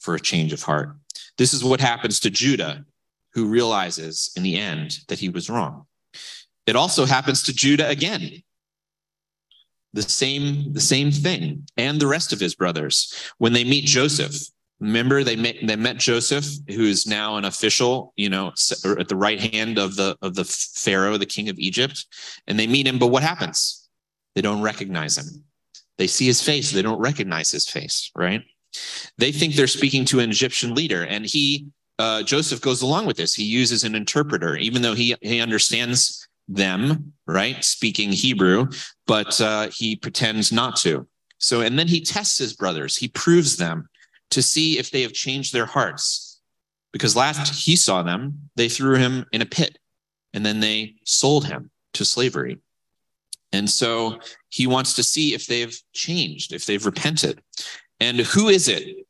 for 0.00 0.14
a 0.14 0.20
change 0.20 0.52
of 0.52 0.62
heart. 0.62 0.96
This 1.38 1.54
is 1.54 1.64
what 1.64 1.80
happens 1.80 2.20
to 2.20 2.30
Judah, 2.30 2.84
who 3.32 3.46
realizes 3.46 4.32
in 4.36 4.42
the 4.42 4.56
end 4.56 4.98
that 5.08 5.20
he 5.20 5.28
was 5.28 5.48
wrong. 5.48 5.86
It 6.66 6.76
also 6.76 7.04
happens 7.06 7.42
to 7.44 7.54
Judah 7.54 7.88
again. 7.88 8.42
The 9.92 10.02
same, 10.02 10.72
the 10.72 10.80
same 10.80 11.10
thing, 11.10 11.66
and 11.76 12.00
the 12.00 12.06
rest 12.06 12.32
of 12.32 12.38
his 12.38 12.54
brothers 12.54 13.12
when 13.38 13.52
they 13.52 13.64
meet 13.64 13.86
Joseph 13.86 14.50
Remember, 14.80 15.22
they 15.22 15.36
met 15.36 15.56
they 15.62 15.76
met 15.76 15.98
Joseph, 15.98 16.46
who 16.68 16.84
is 16.84 17.06
now 17.06 17.36
an 17.36 17.44
official, 17.44 18.14
you 18.16 18.30
know, 18.30 18.48
at 18.48 19.08
the 19.08 19.16
right 19.16 19.38
hand 19.38 19.78
of 19.78 19.94
the 19.94 20.16
of 20.22 20.34
the 20.34 20.44
Pharaoh, 20.44 21.18
the 21.18 21.26
king 21.26 21.50
of 21.50 21.58
Egypt, 21.58 22.06
and 22.46 22.58
they 22.58 22.66
meet 22.66 22.86
him. 22.86 22.98
But 22.98 23.08
what 23.08 23.22
happens? 23.22 23.88
They 24.34 24.40
don't 24.40 24.62
recognize 24.62 25.18
him. 25.18 25.44
They 25.98 26.06
see 26.06 26.24
his 26.24 26.42
face, 26.42 26.72
they 26.72 26.80
don't 26.80 26.98
recognize 26.98 27.50
his 27.50 27.68
face. 27.68 28.10
Right? 28.16 28.42
They 29.18 29.32
think 29.32 29.54
they're 29.54 29.66
speaking 29.66 30.06
to 30.06 30.20
an 30.20 30.30
Egyptian 30.30 30.74
leader, 30.74 31.04
and 31.04 31.26
he 31.26 31.66
uh, 31.98 32.22
Joseph 32.22 32.62
goes 32.62 32.80
along 32.80 33.04
with 33.04 33.18
this. 33.18 33.34
He 33.34 33.44
uses 33.44 33.84
an 33.84 33.94
interpreter, 33.94 34.56
even 34.56 34.80
though 34.80 34.94
he 34.94 35.14
he 35.20 35.42
understands 35.42 36.26
them, 36.50 37.12
right, 37.26 37.64
speaking 37.64 38.10
Hebrew, 38.12 38.68
but 39.06 39.40
uh, 39.40 39.68
he 39.68 39.96
pretends 39.96 40.52
not 40.52 40.76
to. 40.76 41.06
So, 41.38 41.62
and 41.62 41.78
then 41.78 41.88
he 41.88 42.02
tests 42.02 42.38
his 42.38 42.52
brothers. 42.52 42.96
He 42.96 43.08
proves 43.08 43.56
them 43.56 43.88
to 44.30 44.42
see 44.42 44.78
if 44.78 44.90
they 44.90 45.02
have 45.02 45.12
changed 45.12 45.52
their 45.52 45.66
hearts. 45.66 46.40
Because 46.92 47.16
last 47.16 47.64
he 47.64 47.76
saw 47.76 48.02
them, 48.02 48.50
they 48.56 48.68
threw 48.68 48.96
him 48.96 49.24
in 49.32 49.42
a 49.42 49.46
pit 49.46 49.78
and 50.34 50.44
then 50.44 50.60
they 50.60 50.96
sold 51.04 51.46
him 51.46 51.70
to 51.94 52.04
slavery. 52.04 52.58
And 53.52 53.68
so 53.68 54.20
he 54.48 54.66
wants 54.66 54.94
to 54.94 55.02
see 55.02 55.34
if 55.34 55.46
they've 55.46 55.76
changed, 55.92 56.52
if 56.52 56.66
they've 56.66 56.84
repented. 56.84 57.42
And 58.00 58.18
who 58.18 58.48
is 58.48 58.68
it 58.68 59.06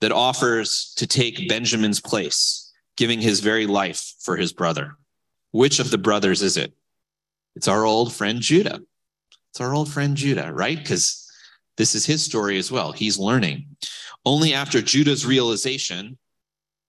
that 0.00 0.12
offers 0.12 0.92
to 0.96 1.06
take 1.06 1.48
Benjamin's 1.48 2.00
place, 2.00 2.72
giving 2.96 3.20
his 3.20 3.40
very 3.40 3.66
life 3.66 4.14
for 4.20 4.36
his 4.36 4.52
brother? 4.52 4.96
Which 5.56 5.78
of 5.78 5.90
the 5.90 5.96
brothers 5.96 6.42
is 6.42 6.58
it? 6.58 6.74
It's 7.54 7.66
our 7.66 7.86
old 7.86 8.12
friend 8.12 8.42
Judah. 8.42 8.82
It's 9.50 9.60
our 9.62 9.72
old 9.72 9.90
friend 9.90 10.14
Judah, 10.14 10.52
right? 10.52 10.76
Because 10.76 11.26
this 11.78 11.94
is 11.94 12.04
his 12.04 12.22
story 12.22 12.58
as 12.58 12.70
well. 12.70 12.92
He's 12.92 13.18
learning. 13.18 13.64
Only 14.26 14.52
after 14.52 14.82
Judah's 14.82 15.24
realization, 15.24 16.18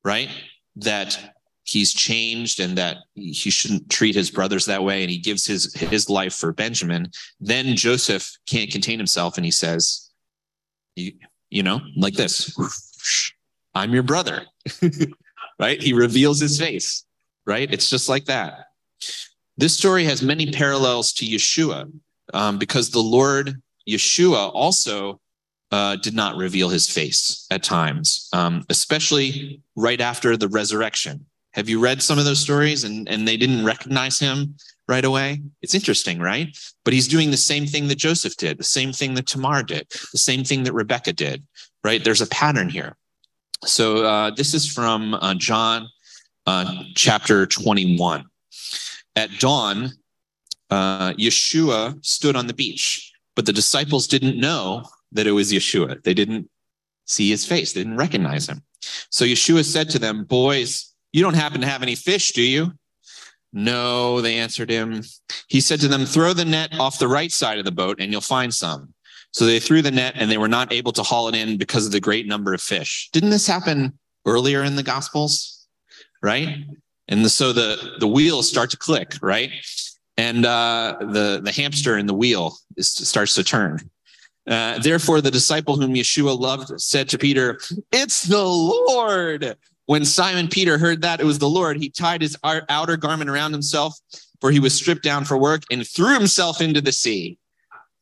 right, 0.03 0.27
that 0.75 1.33
he's 1.63 1.93
changed 1.93 2.59
and 2.59 2.77
that 2.77 2.97
he 3.15 3.49
shouldn't 3.49 3.89
treat 3.89 4.15
his 4.15 4.29
brothers 4.29 4.65
that 4.65 4.83
way 4.83 5.01
and 5.01 5.09
he 5.09 5.17
gives 5.17 5.45
his 5.47 5.73
his 5.73 6.09
life 6.09 6.33
for 6.33 6.51
Benjamin, 6.51 7.09
then 7.39 7.73
Joseph 7.77 8.37
can't 8.49 8.69
contain 8.69 8.99
himself 8.99 9.37
and 9.37 9.45
he 9.45 9.51
says, 9.51 10.09
you, 10.97 11.13
you 11.49 11.63
know, 11.63 11.79
like 11.95 12.15
this, 12.15 12.53
I'm 13.73 13.93
your 13.93 14.03
brother. 14.03 14.41
right? 15.59 15.81
He 15.81 15.93
reveals 15.93 16.41
his 16.41 16.59
face, 16.59 17.05
right? 17.47 17.73
It's 17.73 17.89
just 17.89 18.09
like 18.09 18.25
that. 18.25 18.67
This 19.57 19.75
story 19.75 20.03
has 20.03 20.21
many 20.21 20.51
parallels 20.51 21.11
to 21.13 21.25
Yeshua 21.25 21.91
um, 22.33 22.59
because 22.59 22.91
the 22.91 22.99
Lord 22.99 23.59
Yeshua 23.89 24.51
also 24.53 25.19
uh, 25.71 25.95
did 25.95 26.13
not 26.13 26.35
reveal 26.35 26.69
his 26.69 26.89
face 26.89 27.47
at 27.49 27.63
times, 27.63 28.29
um, 28.33 28.63
especially 28.69 29.61
right 29.75 29.99
after 29.99 30.37
the 30.37 30.47
resurrection. 30.47 31.25
Have 31.53 31.67
you 31.67 31.79
read 31.79 32.03
some 32.03 32.19
of 32.19 32.25
those 32.25 32.39
stories 32.39 32.83
and, 32.83 33.09
and 33.09 33.27
they 33.27 33.37
didn't 33.37 33.65
recognize 33.65 34.19
him 34.19 34.55
right 34.87 35.03
away? 35.03 35.41
It's 35.61 35.73
interesting, 35.73 36.19
right? 36.19 36.55
But 36.85 36.93
he's 36.93 37.07
doing 37.07 37.31
the 37.31 37.37
same 37.37 37.65
thing 37.65 37.87
that 37.87 37.97
Joseph 37.97 38.37
did, 38.37 38.59
the 38.59 38.63
same 38.63 38.93
thing 38.93 39.15
that 39.15 39.27
Tamar 39.27 39.63
did, 39.63 39.87
the 40.11 40.19
same 40.19 40.43
thing 40.43 40.63
that 40.63 40.73
Rebecca 40.73 41.13
did, 41.13 41.43
right? 41.83 42.03
There's 42.03 42.21
a 42.21 42.27
pattern 42.27 42.69
here. 42.69 42.95
So 43.65 44.05
uh, 44.05 44.31
this 44.31 44.53
is 44.53 44.71
from 44.71 45.15
uh, 45.15 45.33
John 45.33 45.89
uh, 46.47 46.83
chapter 46.95 47.45
21. 47.45 48.25
At 49.15 49.29
dawn, 49.39 49.91
uh, 50.69 51.13
Yeshua 51.13 52.03
stood 52.03 52.35
on 52.35 52.47
the 52.47 52.53
beach, 52.53 53.11
but 53.35 53.45
the 53.45 53.53
disciples 53.53 54.07
didn't 54.07 54.39
know 54.39 54.83
that 55.11 55.27
it 55.27 55.33
was 55.33 55.51
Yeshua. 55.51 56.01
They 56.03 56.13
didn't 56.13 56.49
see 57.05 57.29
his 57.29 57.45
face, 57.45 57.73
they 57.73 57.81
didn't 57.81 57.97
recognize 57.97 58.47
him. 58.47 58.63
So 59.09 59.25
Yeshua 59.25 59.63
said 59.65 59.89
to 59.91 59.99
them, 59.99 60.23
Boys, 60.23 60.93
you 61.13 61.21
don't 61.21 61.35
happen 61.35 61.61
to 61.61 61.67
have 61.67 61.83
any 61.83 61.95
fish, 61.95 62.31
do 62.31 62.41
you? 62.41 62.71
No, 63.53 64.21
they 64.21 64.35
answered 64.35 64.69
him. 64.69 65.03
He 65.47 65.61
said 65.61 65.79
to 65.81 65.87
them, 65.87 66.05
Throw 66.05 66.33
the 66.33 66.45
net 66.45 66.77
off 66.79 66.99
the 66.99 67.07
right 67.07 67.31
side 67.31 67.59
of 67.59 67.65
the 67.65 67.71
boat 67.71 67.99
and 67.99 68.11
you'll 68.11 68.21
find 68.21 68.53
some. 68.53 68.93
So 69.31 69.45
they 69.45 69.59
threw 69.59 69.81
the 69.81 69.91
net 69.91 70.13
and 70.15 70.31
they 70.31 70.37
were 70.37 70.47
not 70.47 70.71
able 70.71 70.91
to 70.93 71.03
haul 71.03 71.27
it 71.27 71.35
in 71.35 71.57
because 71.57 71.85
of 71.85 71.91
the 71.91 71.99
great 71.99 72.27
number 72.27 72.53
of 72.53 72.61
fish. 72.61 73.09
Didn't 73.11 73.29
this 73.29 73.47
happen 73.47 73.97
earlier 74.25 74.63
in 74.63 74.75
the 74.75 74.83
Gospels? 74.83 75.56
Right? 76.21 76.65
And 77.07 77.23
the, 77.23 77.29
so 77.29 77.53
the, 77.53 77.95
the 77.99 78.07
wheels 78.07 78.49
start 78.49 78.69
to 78.71 78.77
click, 78.77 79.13
right? 79.21 79.51
And 80.17 80.45
uh, 80.45 80.97
the, 80.99 81.41
the 81.43 81.51
hamster 81.51 81.97
in 81.97 82.05
the 82.05 82.13
wheel 82.13 82.57
is, 82.75 82.89
starts 82.89 83.33
to 83.35 83.43
turn. 83.43 83.89
Uh, 84.47 84.79
therefore, 84.79 85.21
the 85.21 85.31
disciple 85.31 85.75
whom 85.75 85.93
Yeshua 85.93 86.37
loved 86.37 86.79
said 86.79 87.09
to 87.09 87.17
Peter, 87.17 87.59
It's 87.91 88.23
the 88.23 88.43
Lord. 88.43 89.55
When 89.87 90.03
Simon 90.03 90.47
Peter 90.47 90.77
heard 90.77 91.01
that 91.01 91.21
it 91.21 91.25
was 91.25 91.39
the 91.39 91.49
Lord, 91.49 91.77
he 91.77 91.89
tied 91.89 92.21
his 92.21 92.35
outer 92.43 92.97
garment 92.97 93.29
around 93.29 93.53
himself, 93.53 93.97
for 94.41 94.51
he 94.51 94.59
was 94.59 94.73
stripped 94.73 95.03
down 95.03 95.23
for 95.23 95.37
work, 95.37 95.63
and 95.71 95.87
threw 95.87 96.13
himself 96.13 96.59
into 96.59 96.81
the 96.81 96.91
sea, 96.91 97.37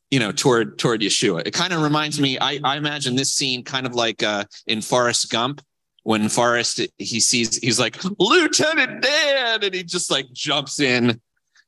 you 0.10 0.20
know, 0.20 0.32
toward 0.32 0.80
toward 0.80 1.02
Yeshua. 1.02 1.46
It 1.46 1.54
kind 1.54 1.74
of 1.74 1.82
reminds 1.82 2.20
me, 2.20 2.40
I, 2.40 2.60
I 2.64 2.78
imagine 2.78 3.16
this 3.16 3.34
scene 3.34 3.64
kind 3.64 3.86
of 3.86 3.94
like 3.94 4.24
uh, 4.24 4.46
in 4.66 4.82
Forrest 4.82 5.30
Gump, 5.32 5.62
when 6.06 6.30
Forrest 6.30 6.82
he 7.00 7.20
sees 7.20 7.58
he's 7.58 7.80
like 7.80 7.98
Lieutenant 8.20 9.02
Dan, 9.02 9.64
and 9.64 9.74
he 9.74 9.84
just 9.84 10.12
like 10.12 10.32
jumps 10.32 10.80
in, 10.80 11.20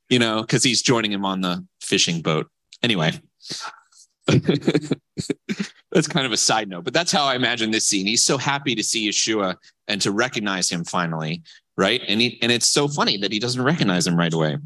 you 0.10 0.20
know, 0.20 0.42
because 0.42 0.64
he's 0.64 0.84
joining 0.84 1.12
him 1.12 1.26
on 1.26 1.42
the 1.42 1.66
fishing 1.82 2.22
boat. 2.22 2.48
Anyway, 2.84 3.12
that's 5.92 6.08
kind 6.08 6.28
of 6.28 6.32
a 6.32 6.38
side 6.38 6.70
note, 6.70 6.84
but 6.84 6.94
that's 6.94 7.12
how 7.12 7.26
I 7.26 7.34
imagine 7.36 7.72
this 7.72 7.88
scene. 7.88 8.06
He's 8.06 8.24
so 8.24 8.38
happy 8.38 8.76
to 8.76 8.84
see 8.84 9.10
Yeshua 9.10 9.56
and 9.88 10.00
to 10.02 10.12
recognize 10.12 10.70
him 10.70 10.84
finally, 10.84 11.42
right? 11.76 12.04
And 12.08 12.22
he, 12.22 12.38
and 12.44 12.52
it's 12.52 12.70
so 12.70 12.88
funny 12.88 13.18
that 13.18 13.32
he 13.32 13.40
doesn't 13.40 13.62
recognize 13.62 14.06
him 14.06 14.16
right 14.16 14.34
away. 14.34 14.58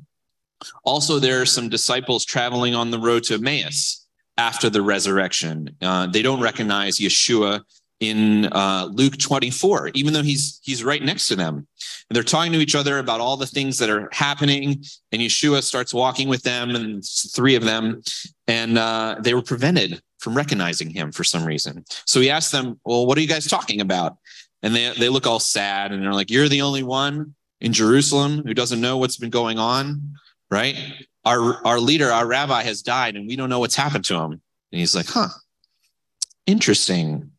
Also, 0.83 1.17
there 1.17 1.41
are 1.41 1.45
some 1.45 1.69
disciples 1.69 2.25
traveling 2.25 2.75
on 2.75 2.91
the 2.91 2.99
road 2.99 3.23
to 3.23 3.35
Emmaus 3.35 4.05
after 4.37 4.69
the 4.69 4.81
resurrection. 4.81 5.69
Uh, 5.81 6.07
they 6.07 6.21
don't 6.21 6.41
recognize 6.41 6.97
Yeshua 6.97 7.61
in 8.01 8.47
uh, 8.47 8.89
Luke 8.91 9.17
24, 9.17 9.91
even 9.93 10.11
though 10.11 10.23
he's 10.23 10.59
he's 10.63 10.83
right 10.83 11.01
next 11.01 11.27
to 11.27 11.35
them. 11.35 11.55
And 11.55 12.15
they're 12.15 12.23
talking 12.23 12.51
to 12.51 12.57
each 12.57 12.75
other 12.75 12.97
about 12.97 13.21
all 13.21 13.37
the 13.37 13.45
things 13.45 13.77
that 13.77 13.89
are 13.89 14.09
happening. 14.11 14.83
And 15.11 15.21
Yeshua 15.21 15.61
starts 15.61 15.93
walking 15.93 16.27
with 16.27 16.41
them, 16.41 16.71
and 16.71 17.03
three 17.33 17.55
of 17.55 17.63
them, 17.63 18.01
and 18.47 18.77
uh, 18.77 19.17
they 19.19 19.33
were 19.33 19.43
prevented 19.43 20.01
from 20.19 20.35
recognizing 20.35 20.89
him 20.89 21.11
for 21.11 21.23
some 21.23 21.45
reason. 21.45 21.85
So 22.05 22.19
he 22.19 22.29
asked 22.29 22.51
them, 22.51 22.79
"Well, 22.83 23.05
what 23.05 23.17
are 23.17 23.21
you 23.21 23.27
guys 23.27 23.47
talking 23.47 23.79
about?" 23.79 24.17
And 24.63 24.75
they 24.75 24.91
they 24.97 25.09
look 25.09 25.27
all 25.27 25.39
sad, 25.39 25.91
and 25.91 26.03
they're 26.03 26.13
like, 26.13 26.31
"You're 26.31 26.49
the 26.49 26.63
only 26.63 26.83
one 26.83 27.35
in 27.61 27.71
Jerusalem 27.71 28.41
who 28.43 28.55
doesn't 28.55 28.81
know 28.81 28.97
what's 28.97 29.17
been 29.17 29.29
going 29.29 29.59
on, 29.59 30.15
right? 30.49 30.75
Our 31.23 31.65
our 31.67 31.79
leader, 31.79 32.11
our 32.11 32.25
rabbi, 32.25 32.63
has 32.63 32.81
died, 32.81 33.15
and 33.15 33.27
we 33.27 33.35
don't 33.35 33.49
know 33.49 33.59
what's 33.59 33.75
happened 33.75 34.05
to 34.05 34.15
him." 34.15 34.31
And 34.31 34.79
he's 34.79 34.95
like, 34.95 35.07
"Huh." 35.07 35.29
Interesting 36.47 37.30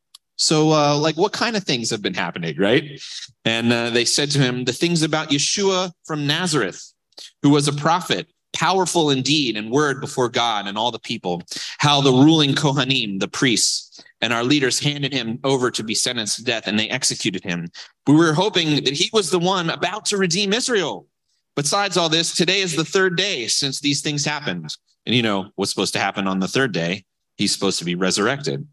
so, 0.42 0.72
uh, 0.72 0.98
like, 0.98 1.16
what 1.16 1.32
kind 1.32 1.56
of 1.56 1.62
things 1.62 1.88
have 1.90 2.02
been 2.02 2.14
happening, 2.14 2.56
right? 2.58 3.00
And 3.44 3.72
uh, 3.72 3.90
they 3.90 4.04
said 4.04 4.28
to 4.32 4.40
him, 4.40 4.64
the 4.64 4.72
things 4.72 5.02
about 5.02 5.28
Yeshua 5.28 5.92
from 6.04 6.26
Nazareth, 6.26 6.92
who 7.42 7.50
was 7.50 7.68
a 7.68 7.72
prophet, 7.72 8.26
powerful 8.52 9.10
indeed, 9.10 9.56
and 9.56 9.70
word 9.70 10.00
before 10.00 10.28
God 10.28 10.66
and 10.66 10.76
all 10.76 10.90
the 10.90 10.98
people, 10.98 11.42
how 11.78 12.00
the 12.00 12.10
ruling 12.10 12.54
Kohanim, 12.54 13.20
the 13.20 13.28
priests, 13.28 14.02
and 14.20 14.32
our 14.32 14.42
leaders 14.42 14.80
handed 14.80 15.12
him 15.12 15.38
over 15.44 15.70
to 15.70 15.84
be 15.84 15.94
sentenced 15.94 16.38
to 16.38 16.44
death 16.44 16.66
and 16.66 16.76
they 16.76 16.88
executed 16.88 17.44
him. 17.44 17.68
We 18.08 18.16
were 18.16 18.32
hoping 18.32 18.82
that 18.82 18.94
he 18.94 19.10
was 19.12 19.30
the 19.30 19.38
one 19.38 19.70
about 19.70 20.06
to 20.06 20.16
redeem 20.16 20.52
Israel. 20.52 21.06
Besides 21.54 21.96
all 21.96 22.08
this, 22.08 22.34
today 22.34 22.62
is 22.62 22.74
the 22.74 22.84
third 22.84 23.16
day 23.16 23.46
since 23.46 23.78
these 23.78 24.00
things 24.00 24.24
happened. 24.24 24.74
And 25.06 25.14
you 25.14 25.22
know 25.22 25.50
what's 25.54 25.70
supposed 25.70 25.92
to 25.92 26.00
happen 26.00 26.26
on 26.26 26.40
the 26.40 26.48
third 26.48 26.72
day? 26.72 27.04
He's 27.36 27.52
supposed 27.52 27.78
to 27.78 27.84
be 27.84 27.94
resurrected. 27.94 28.66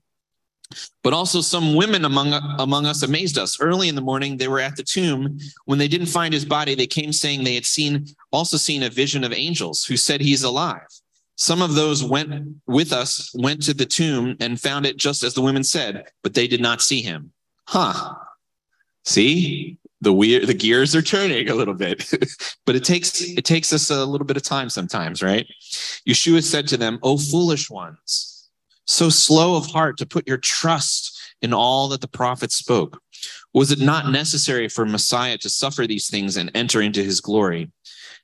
But 1.03 1.13
also 1.13 1.41
some 1.41 1.75
women 1.75 2.05
among, 2.05 2.33
among 2.59 2.85
us 2.85 3.01
amazed 3.01 3.37
us. 3.37 3.59
Early 3.59 3.89
in 3.89 3.95
the 3.95 4.01
morning, 4.01 4.37
they 4.37 4.47
were 4.47 4.59
at 4.59 4.75
the 4.75 4.83
tomb. 4.83 5.39
When 5.65 5.79
they 5.79 5.87
didn't 5.87 6.07
find 6.07 6.33
his 6.33 6.45
body, 6.45 6.75
they 6.75 6.87
came 6.87 7.11
saying 7.11 7.43
they 7.43 7.55
had 7.55 7.65
seen 7.65 8.05
also 8.31 8.57
seen 8.57 8.83
a 8.83 8.89
vision 8.89 9.23
of 9.23 9.33
angels 9.33 9.83
who 9.83 9.97
said 9.97 10.21
he's 10.21 10.43
alive. 10.43 10.87
Some 11.35 11.61
of 11.61 11.73
those 11.73 12.03
went 12.03 12.57
with 12.67 12.91
us, 12.91 13.33
went 13.33 13.63
to 13.63 13.73
the 13.73 13.85
tomb 13.85 14.35
and 14.39 14.59
found 14.59 14.85
it 14.85 14.97
just 14.97 15.23
as 15.23 15.33
the 15.33 15.41
women 15.41 15.63
said, 15.63 16.11
but 16.21 16.33
they 16.33 16.47
did 16.47 16.61
not 16.61 16.81
see 16.81 17.01
him. 17.01 17.31
Huh. 17.65 18.15
See? 19.05 19.77
The 20.01 20.13
weird 20.13 20.47
the 20.47 20.53
gears 20.53 20.95
are 20.95 21.01
turning 21.01 21.49
a 21.49 21.55
little 21.55 21.73
bit. 21.73 22.09
but 22.65 22.75
it 22.75 22.83
takes 22.83 23.21
it 23.21 23.43
takes 23.43 23.73
us 23.73 23.89
a 23.89 24.05
little 24.05 24.27
bit 24.27 24.37
of 24.37 24.43
time 24.43 24.69
sometimes, 24.69 25.23
right? 25.23 25.47
Yeshua 26.07 26.41
said 26.43 26.67
to 26.69 26.77
them, 26.77 26.99
"O 27.03 27.17
foolish 27.17 27.69
ones, 27.69 28.38
so 28.89 29.09
slow 29.09 29.55
of 29.55 29.67
heart 29.67 29.97
to 29.97 30.05
put 30.05 30.27
your 30.27 30.37
trust 30.37 31.17
in 31.41 31.53
all 31.53 31.87
that 31.89 32.01
the 32.01 32.07
prophets 32.07 32.55
spoke? 32.55 33.01
Was 33.53 33.71
it 33.71 33.79
not 33.79 34.11
necessary 34.11 34.67
for 34.67 34.85
Messiah 34.85 35.37
to 35.39 35.49
suffer 35.49 35.85
these 35.85 36.09
things 36.09 36.37
and 36.37 36.51
enter 36.53 36.81
into 36.81 37.03
his 37.03 37.21
glory? 37.21 37.71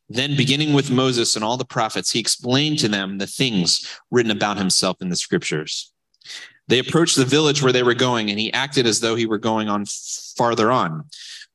Then, 0.07 0.35
beginning 0.35 0.73
with 0.73 0.91
Moses 0.91 1.35
and 1.35 1.43
all 1.43 1.57
the 1.57 1.65
prophets, 1.65 2.11
he 2.11 2.19
explained 2.19 2.79
to 2.79 2.87
them 2.87 3.17
the 3.17 3.27
things 3.27 3.87
written 4.11 4.31
about 4.31 4.57
himself 4.57 5.01
in 5.01 5.09
the 5.09 5.15
scriptures. 5.15 5.91
They 6.67 6.79
approached 6.79 7.15
the 7.15 7.25
village 7.25 7.61
where 7.61 7.73
they 7.73 7.83
were 7.83 7.95
going, 7.95 8.29
and 8.29 8.39
he 8.39 8.53
acted 8.53 8.85
as 8.85 8.99
though 8.99 9.15
he 9.15 9.25
were 9.25 9.37
going 9.37 9.67
on 9.67 9.85
farther 10.37 10.71
on. 10.71 11.05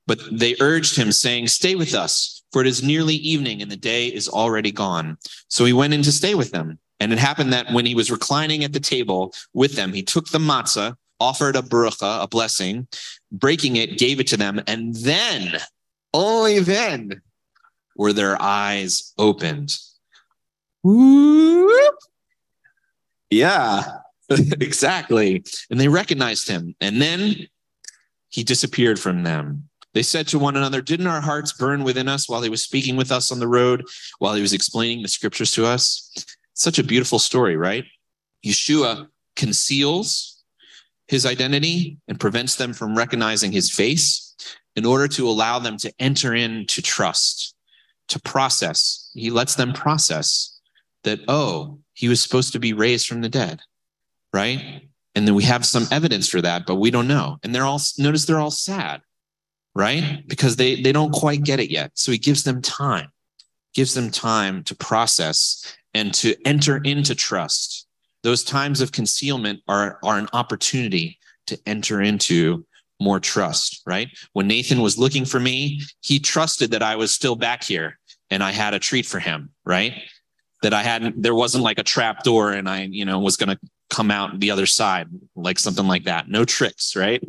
But 0.06 0.20
they 0.32 0.56
urged 0.60 0.96
him, 0.96 1.12
saying, 1.12 1.48
Stay 1.48 1.76
with 1.76 1.94
us, 1.94 2.42
for 2.52 2.60
it 2.60 2.66
is 2.66 2.82
nearly 2.82 3.14
evening, 3.14 3.62
and 3.62 3.70
the 3.70 3.76
day 3.76 4.06
is 4.06 4.28
already 4.28 4.72
gone. 4.72 5.18
So 5.48 5.64
he 5.64 5.72
went 5.72 5.94
in 5.94 6.02
to 6.02 6.12
stay 6.12 6.34
with 6.34 6.50
them. 6.50 6.78
And 7.00 7.12
it 7.12 7.19
happened 7.19 7.52
that 7.52 7.73
when 7.73 7.87
he 7.87 7.95
was 7.95 8.11
reclining 8.11 8.62
at 8.62 8.73
the 8.73 8.80
table 8.80 9.33
with 9.54 9.75
them, 9.75 9.92
he 9.92 10.02
took 10.02 10.28
the 10.28 10.38
matzah, 10.38 10.97
offered 11.19 11.57
a 11.57 11.62
bracha, 11.62 12.23
a 12.23 12.28
blessing, 12.28 12.87
breaking 13.33 13.76
it, 13.76 13.99
gave 13.99 14.21
it 14.21 14.26
to 14.28 14.37
them, 14.37 14.61
and 14.66 14.95
then, 14.97 15.59
only 16.12 16.61
then, 16.61 17.23
were 17.97 18.12
their 18.12 18.40
eyes 18.40 19.12
opened. 19.19 19.76
Whoop. 20.83 21.95
Yeah, 23.30 23.83
exactly. 24.30 25.45
And 25.71 25.80
they 25.80 25.88
recognized 25.88 26.49
him. 26.49 26.75
And 26.80 27.00
then 27.00 27.49
he 28.28 28.45
disappeared 28.45 28.99
from 28.99 29.23
them. 29.23 29.69
They 29.92 30.02
said 30.02 30.28
to 30.28 30.38
one 30.38 30.57
another, 30.57 30.80
Didn't 30.80 31.09
our 31.09 31.21
hearts 31.21 31.52
burn 31.52 31.83
within 31.83 32.09
us 32.09 32.28
while 32.28 32.42
he 32.42 32.49
was 32.49 32.62
speaking 32.62 32.97
with 32.97 33.11
us 33.11 33.33
on 33.33 33.40
the 33.40 33.49
road, 33.49 33.85
while 34.19 34.35
he 34.35 34.42
was 34.42 34.52
explaining 34.52 35.02
the 35.02 35.09
scriptures 35.09 35.50
to 35.52 35.66
us? 35.66 36.11
Such 36.60 36.78
a 36.78 36.84
beautiful 36.84 37.18
story, 37.18 37.56
right? 37.56 37.86
Yeshua 38.44 39.08
conceals 39.34 40.44
his 41.08 41.24
identity 41.24 41.96
and 42.06 42.20
prevents 42.20 42.56
them 42.56 42.74
from 42.74 42.94
recognizing 42.94 43.50
his 43.50 43.70
face 43.70 44.34
in 44.76 44.84
order 44.84 45.08
to 45.08 45.26
allow 45.26 45.58
them 45.58 45.78
to 45.78 45.90
enter 45.98 46.34
into 46.34 46.82
trust, 46.82 47.54
to 48.08 48.20
process. 48.20 49.10
He 49.14 49.30
lets 49.30 49.54
them 49.54 49.72
process 49.72 50.60
that, 51.04 51.20
oh, 51.28 51.78
he 51.94 52.08
was 52.08 52.22
supposed 52.22 52.52
to 52.52 52.58
be 52.58 52.74
raised 52.74 53.06
from 53.06 53.22
the 53.22 53.30
dead, 53.30 53.60
right? 54.34 54.82
And 55.14 55.26
then 55.26 55.34
we 55.34 55.44
have 55.44 55.64
some 55.64 55.86
evidence 55.90 56.28
for 56.28 56.42
that, 56.42 56.66
but 56.66 56.74
we 56.74 56.90
don't 56.90 57.08
know. 57.08 57.38
And 57.42 57.54
they're 57.54 57.64
all, 57.64 57.80
notice 57.96 58.26
they're 58.26 58.38
all 58.38 58.50
sad, 58.50 59.00
right? 59.74 60.24
Because 60.28 60.56
they, 60.56 60.82
they 60.82 60.92
don't 60.92 61.12
quite 61.12 61.42
get 61.42 61.58
it 61.58 61.70
yet. 61.70 61.92
So 61.94 62.12
he 62.12 62.18
gives 62.18 62.44
them 62.44 62.60
time, 62.60 63.08
gives 63.72 63.94
them 63.94 64.10
time 64.10 64.62
to 64.64 64.74
process 64.74 65.64
and 65.94 66.14
to 66.14 66.35
enter 66.47 66.78
into 66.78 67.14
trust. 67.14 67.86
Those 68.23 68.45
times 68.45 68.80
of 68.80 68.93
concealment 68.93 69.60
are, 69.67 69.99
are 70.02 70.19
an 70.19 70.28
opportunity 70.32 71.19
to 71.47 71.58
enter 71.67 72.00
into 72.00 72.67
more 73.00 73.19
trust, 73.19 73.82
right? 73.86 74.08
When 74.34 74.47
Nathan 74.47 74.82
was 74.82 74.99
looking 74.99 75.25
for 75.25 75.41
me, 75.41 75.80
he 76.00 76.19
trusted 76.19 76.71
that 76.73 76.82
I 76.82 76.97
was 76.97 77.14
still 77.14 77.34
back 77.34 77.64
here 77.64 77.99
and 78.28 78.43
I 78.43 78.50
had 78.50 78.75
a 78.75 78.78
treat 78.78 79.06
for 79.06 79.19
him, 79.19 79.50
right? 79.64 79.95
That 80.62 80.75
I 80.75 80.82
hadn't, 80.82 81.23
there 81.23 81.34
wasn't 81.34 81.64
like 81.64 81.78
a 81.78 81.82
trap 81.82 82.23
door 82.23 82.52
and 82.52 82.69
I, 82.69 82.82
you 82.82 83.06
know, 83.06 83.19
was 83.19 83.36
going 83.36 83.49
to 83.49 83.58
come 83.88 84.10
out 84.10 84.38
the 84.38 84.50
other 84.50 84.67
side, 84.67 85.08
like 85.34 85.58
something 85.58 85.86
like 85.86 86.04
that. 86.04 86.28
No 86.28 86.45
tricks, 86.45 86.95
right? 86.95 87.23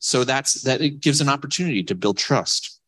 So 0.00 0.24
that's 0.24 0.62
that 0.62 0.80
it 0.80 1.00
gives 1.00 1.20
an 1.20 1.28
opportunity 1.28 1.82
to 1.84 1.94
build 1.94 2.16
trust. 2.16 2.80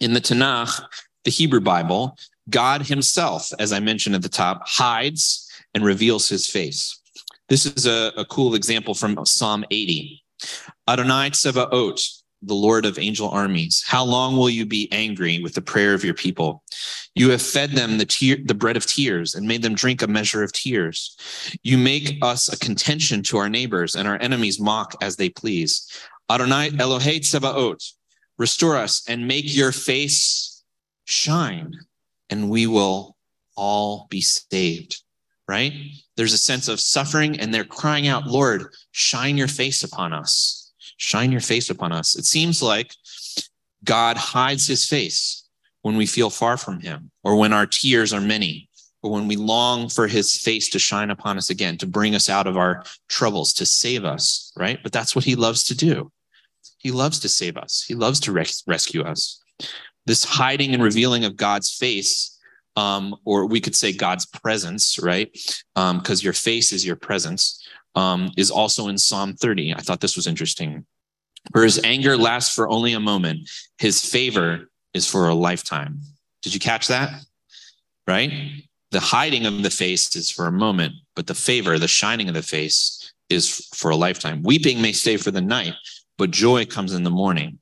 In 0.00 0.14
the 0.14 0.20
Tanakh, 0.20 0.80
the 1.24 1.30
Hebrew 1.30 1.60
Bible, 1.60 2.16
God 2.50 2.82
himself, 2.82 3.52
as 3.58 3.72
I 3.72 3.80
mentioned 3.80 4.14
at 4.14 4.22
the 4.22 4.28
top, 4.28 4.62
hides 4.66 5.50
and 5.74 5.84
reveals 5.84 6.28
his 6.28 6.46
face. 6.46 7.00
This 7.48 7.66
is 7.66 7.86
a, 7.86 8.12
a 8.16 8.24
cool 8.24 8.54
example 8.54 8.94
from 8.94 9.24
Psalm 9.24 9.64
80. 9.70 10.22
Adonai 10.86 11.30
Tsevaot, 11.30 12.00
the 12.42 12.54
Lord 12.54 12.84
of 12.84 12.98
angel 12.98 13.28
armies, 13.30 13.82
how 13.86 14.04
long 14.04 14.36
will 14.36 14.50
you 14.50 14.64
be 14.64 14.90
angry 14.92 15.40
with 15.40 15.54
the 15.54 15.62
prayer 15.62 15.94
of 15.94 16.04
your 16.04 16.14
people? 16.14 16.62
You 17.14 17.30
have 17.30 17.42
fed 17.42 17.72
them 17.72 17.98
the, 17.98 18.06
tear, 18.06 18.36
the 18.44 18.54
bread 18.54 18.76
of 18.76 18.86
tears 18.86 19.34
and 19.34 19.48
made 19.48 19.62
them 19.62 19.74
drink 19.74 20.02
a 20.02 20.06
measure 20.06 20.42
of 20.42 20.52
tears. 20.52 21.16
You 21.62 21.76
make 21.76 22.18
us 22.22 22.52
a 22.52 22.58
contention 22.58 23.22
to 23.24 23.38
our 23.38 23.48
neighbors, 23.48 23.96
and 23.96 24.06
our 24.06 24.20
enemies 24.20 24.60
mock 24.60 24.94
as 25.02 25.16
they 25.16 25.28
please. 25.28 25.90
Adonai 26.30 26.70
Elohei 26.70 27.18
Tsevaot, 27.18 27.92
restore 28.38 28.76
us 28.76 29.02
and 29.08 29.26
make 29.26 29.44
your 29.54 29.72
face 29.72 30.62
shine 31.04 31.74
and 32.30 32.50
we 32.50 32.66
will 32.66 33.16
all 33.56 34.06
be 34.10 34.20
saved, 34.20 35.02
right? 35.46 35.72
There's 36.16 36.32
a 36.32 36.38
sense 36.38 36.68
of 36.68 36.80
suffering, 36.80 37.38
and 37.38 37.52
they're 37.52 37.64
crying 37.64 38.06
out, 38.06 38.26
Lord, 38.26 38.66
shine 38.92 39.36
your 39.36 39.48
face 39.48 39.82
upon 39.82 40.12
us. 40.12 40.72
Shine 40.96 41.32
your 41.32 41.40
face 41.40 41.70
upon 41.70 41.92
us. 41.92 42.16
It 42.16 42.24
seems 42.24 42.62
like 42.62 42.92
God 43.84 44.16
hides 44.16 44.66
his 44.66 44.86
face 44.86 45.44
when 45.82 45.96
we 45.96 46.06
feel 46.06 46.30
far 46.30 46.56
from 46.56 46.80
him, 46.80 47.10
or 47.22 47.36
when 47.36 47.52
our 47.52 47.66
tears 47.66 48.12
are 48.12 48.20
many, 48.20 48.68
or 49.02 49.12
when 49.12 49.28
we 49.28 49.36
long 49.36 49.88
for 49.88 50.08
his 50.08 50.36
face 50.36 50.68
to 50.70 50.78
shine 50.78 51.10
upon 51.10 51.38
us 51.38 51.50
again, 51.50 51.78
to 51.78 51.86
bring 51.86 52.14
us 52.14 52.28
out 52.28 52.46
of 52.46 52.56
our 52.56 52.84
troubles, 53.08 53.52
to 53.54 53.66
save 53.66 54.04
us, 54.04 54.52
right? 54.56 54.80
But 54.82 54.92
that's 54.92 55.14
what 55.14 55.24
he 55.24 55.36
loves 55.36 55.64
to 55.64 55.76
do. 55.76 56.10
He 56.78 56.90
loves 56.90 57.20
to 57.20 57.28
save 57.28 57.56
us, 57.56 57.84
he 57.86 57.94
loves 57.94 58.20
to 58.20 58.32
res- 58.32 58.62
rescue 58.66 59.02
us 59.02 59.40
this 60.08 60.24
hiding 60.24 60.72
and 60.72 60.82
revealing 60.82 61.26
of 61.26 61.36
God's 61.36 61.70
face, 61.70 62.38
um, 62.76 63.14
or 63.26 63.44
we 63.44 63.60
could 63.60 63.76
say 63.76 63.92
God's 63.92 64.24
presence, 64.24 64.98
right? 64.98 65.30
Because 65.74 66.20
um, 66.20 66.24
your 66.24 66.32
face 66.32 66.72
is 66.72 66.84
your 66.84 66.96
presence, 66.96 67.62
um, 67.94 68.30
is 68.36 68.50
also 68.50 68.88
in 68.88 68.96
Psalm 68.96 69.34
30. 69.34 69.74
I 69.74 69.80
thought 69.80 70.00
this 70.00 70.16
was 70.16 70.26
interesting. 70.26 70.86
For 71.52 71.62
his 71.62 71.78
anger 71.84 72.16
lasts 72.16 72.54
for 72.54 72.70
only 72.70 72.94
a 72.94 73.00
moment, 73.00 73.50
his 73.76 74.02
favor 74.02 74.70
is 74.94 75.06
for 75.06 75.28
a 75.28 75.34
lifetime. 75.34 76.00
Did 76.42 76.54
you 76.54 76.60
catch 76.60 76.88
that? 76.88 77.12
Right? 78.06 78.32
The 78.90 79.00
hiding 79.00 79.44
of 79.44 79.62
the 79.62 79.70
face 79.70 80.16
is 80.16 80.30
for 80.30 80.46
a 80.46 80.52
moment, 80.52 80.94
but 81.16 81.26
the 81.26 81.34
favor, 81.34 81.78
the 81.78 81.86
shining 81.86 82.28
of 82.28 82.34
the 82.34 82.42
face, 82.42 83.12
is 83.28 83.68
for 83.74 83.90
a 83.90 83.96
lifetime. 83.96 84.42
Weeping 84.42 84.80
may 84.80 84.92
stay 84.92 85.18
for 85.18 85.30
the 85.30 85.42
night, 85.42 85.74
but 86.16 86.30
joy 86.30 86.64
comes 86.64 86.94
in 86.94 87.02
the 87.02 87.10
morning. 87.10 87.58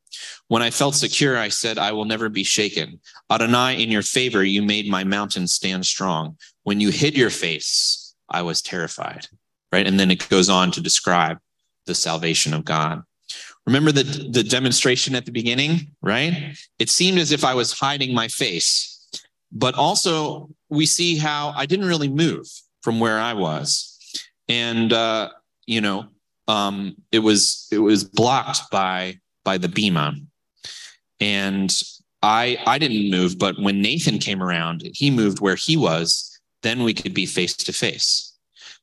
When 0.49 0.63
I 0.63 0.71
felt 0.71 0.95
secure, 0.95 1.37
I 1.37 1.49
said, 1.49 1.77
I 1.77 1.93
will 1.93 2.05
never 2.05 2.29
be 2.29 2.45
shaken. 2.45 3.01
Adonai, 3.31 3.83
in 3.83 3.91
your 3.91 4.03
favor, 4.03 4.45
you 4.45 4.63
made 4.63 4.89
my 4.89 5.03
mountain 5.03 5.47
stand 5.49 5.85
strong. 5.87 6.37
When 6.63 6.81
you 6.81 6.91
hid 6.91 7.17
your 7.17 7.31
face, 7.31 8.15
I 8.31 8.43
was 8.43 8.63
terrified. 8.63 9.27
Right. 9.73 9.87
And 9.87 9.99
then 9.99 10.11
it 10.11 10.29
goes 10.29 10.49
on 10.49 10.71
to 10.73 10.81
describe 10.81 11.39
the 11.87 11.95
salvation 11.95 12.55
of 12.55 12.65
God. 12.65 13.03
Remember 13.67 13.91
the, 13.91 14.05
the 14.05 14.45
demonstration 14.45 15.17
at 15.17 15.27
the 15.27 15.33
beginning, 15.33 15.89
right? 16.01 16.57
It 16.79 16.89
seemed 16.89 17.19
as 17.19 17.33
if 17.33 17.45
I 17.45 17.55
was 17.55 17.77
hiding 17.77 18.15
my 18.15 18.29
face, 18.29 19.09
but 19.51 19.75
also 19.75 20.51
we 20.69 20.87
see 20.87 21.17
how 21.17 21.53
I 21.57 21.67
didn't 21.67 21.87
really 21.87 22.09
move 22.09 22.47
from 22.83 23.01
where 23.01 23.19
I 23.19 23.33
was. 23.33 23.99
And, 24.49 24.93
uh, 24.93 25.31
you 25.67 25.81
know, 25.81 26.07
um, 26.47 26.97
it 27.11 27.19
was 27.19 27.67
it 27.73 27.79
was 27.79 28.05
blocked 28.05 28.71
by 28.71 29.19
by 29.45 29.59
the 29.59 29.69
bema 29.69 30.15
and 31.21 31.73
I 32.23 32.59
I 32.67 32.79
didn't 32.79 33.11
move, 33.11 33.39
but 33.39 33.57
when 33.61 33.83
Nathan 33.83 34.19
came 34.19 34.43
around, 34.43 34.83
he 34.95 35.11
moved 35.11 35.41
where 35.41 35.57
he 35.57 35.77
was. 35.77 36.39
Then 36.63 36.83
we 36.83 36.95
could 36.95 37.15
be 37.15 37.27
face 37.27 37.55
to 37.57 37.73
face. 37.73 38.33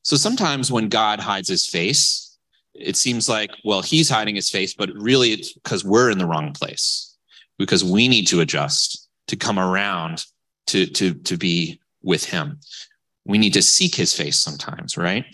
So 0.02 0.16
sometimes 0.16 0.70
when 0.70 0.88
God 0.88 1.20
hides 1.20 1.48
his 1.48 1.66
face, 1.66 2.38
it 2.74 2.96
seems 2.96 3.28
like 3.28 3.50
well 3.64 3.82
he's 3.82 4.08
hiding 4.08 4.34
his 4.34 4.50
face, 4.50 4.74
but 4.74 4.90
really 4.94 5.32
it's 5.32 5.52
because 5.52 5.84
we're 5.84 6.10
in 6.10 6.18
the 6.18 6.26
wrong 6.26 6.52
place 6.52 7.16
because 7.58 7.84
we 7.84 8.08
need 8.08 8.26
to 8.28 8.40
adjust 8.40 9.08
to 9.28 9.36
come 9.36 9.58
around 9.58 10.24
to 10.68 10.86
to 10.86 11.14
to 11.14 11.36
be 11.36 11.80
with 12.02 12.24
him. 12.24 12.60
We 13.24 13.38
need 13.38 13.54
to 13.54 13.62
seek 13.62 13.94
his 13.94 14.14
face 14.14 14.36
sometimes, 14.36 14.96
right? 14.96 15.24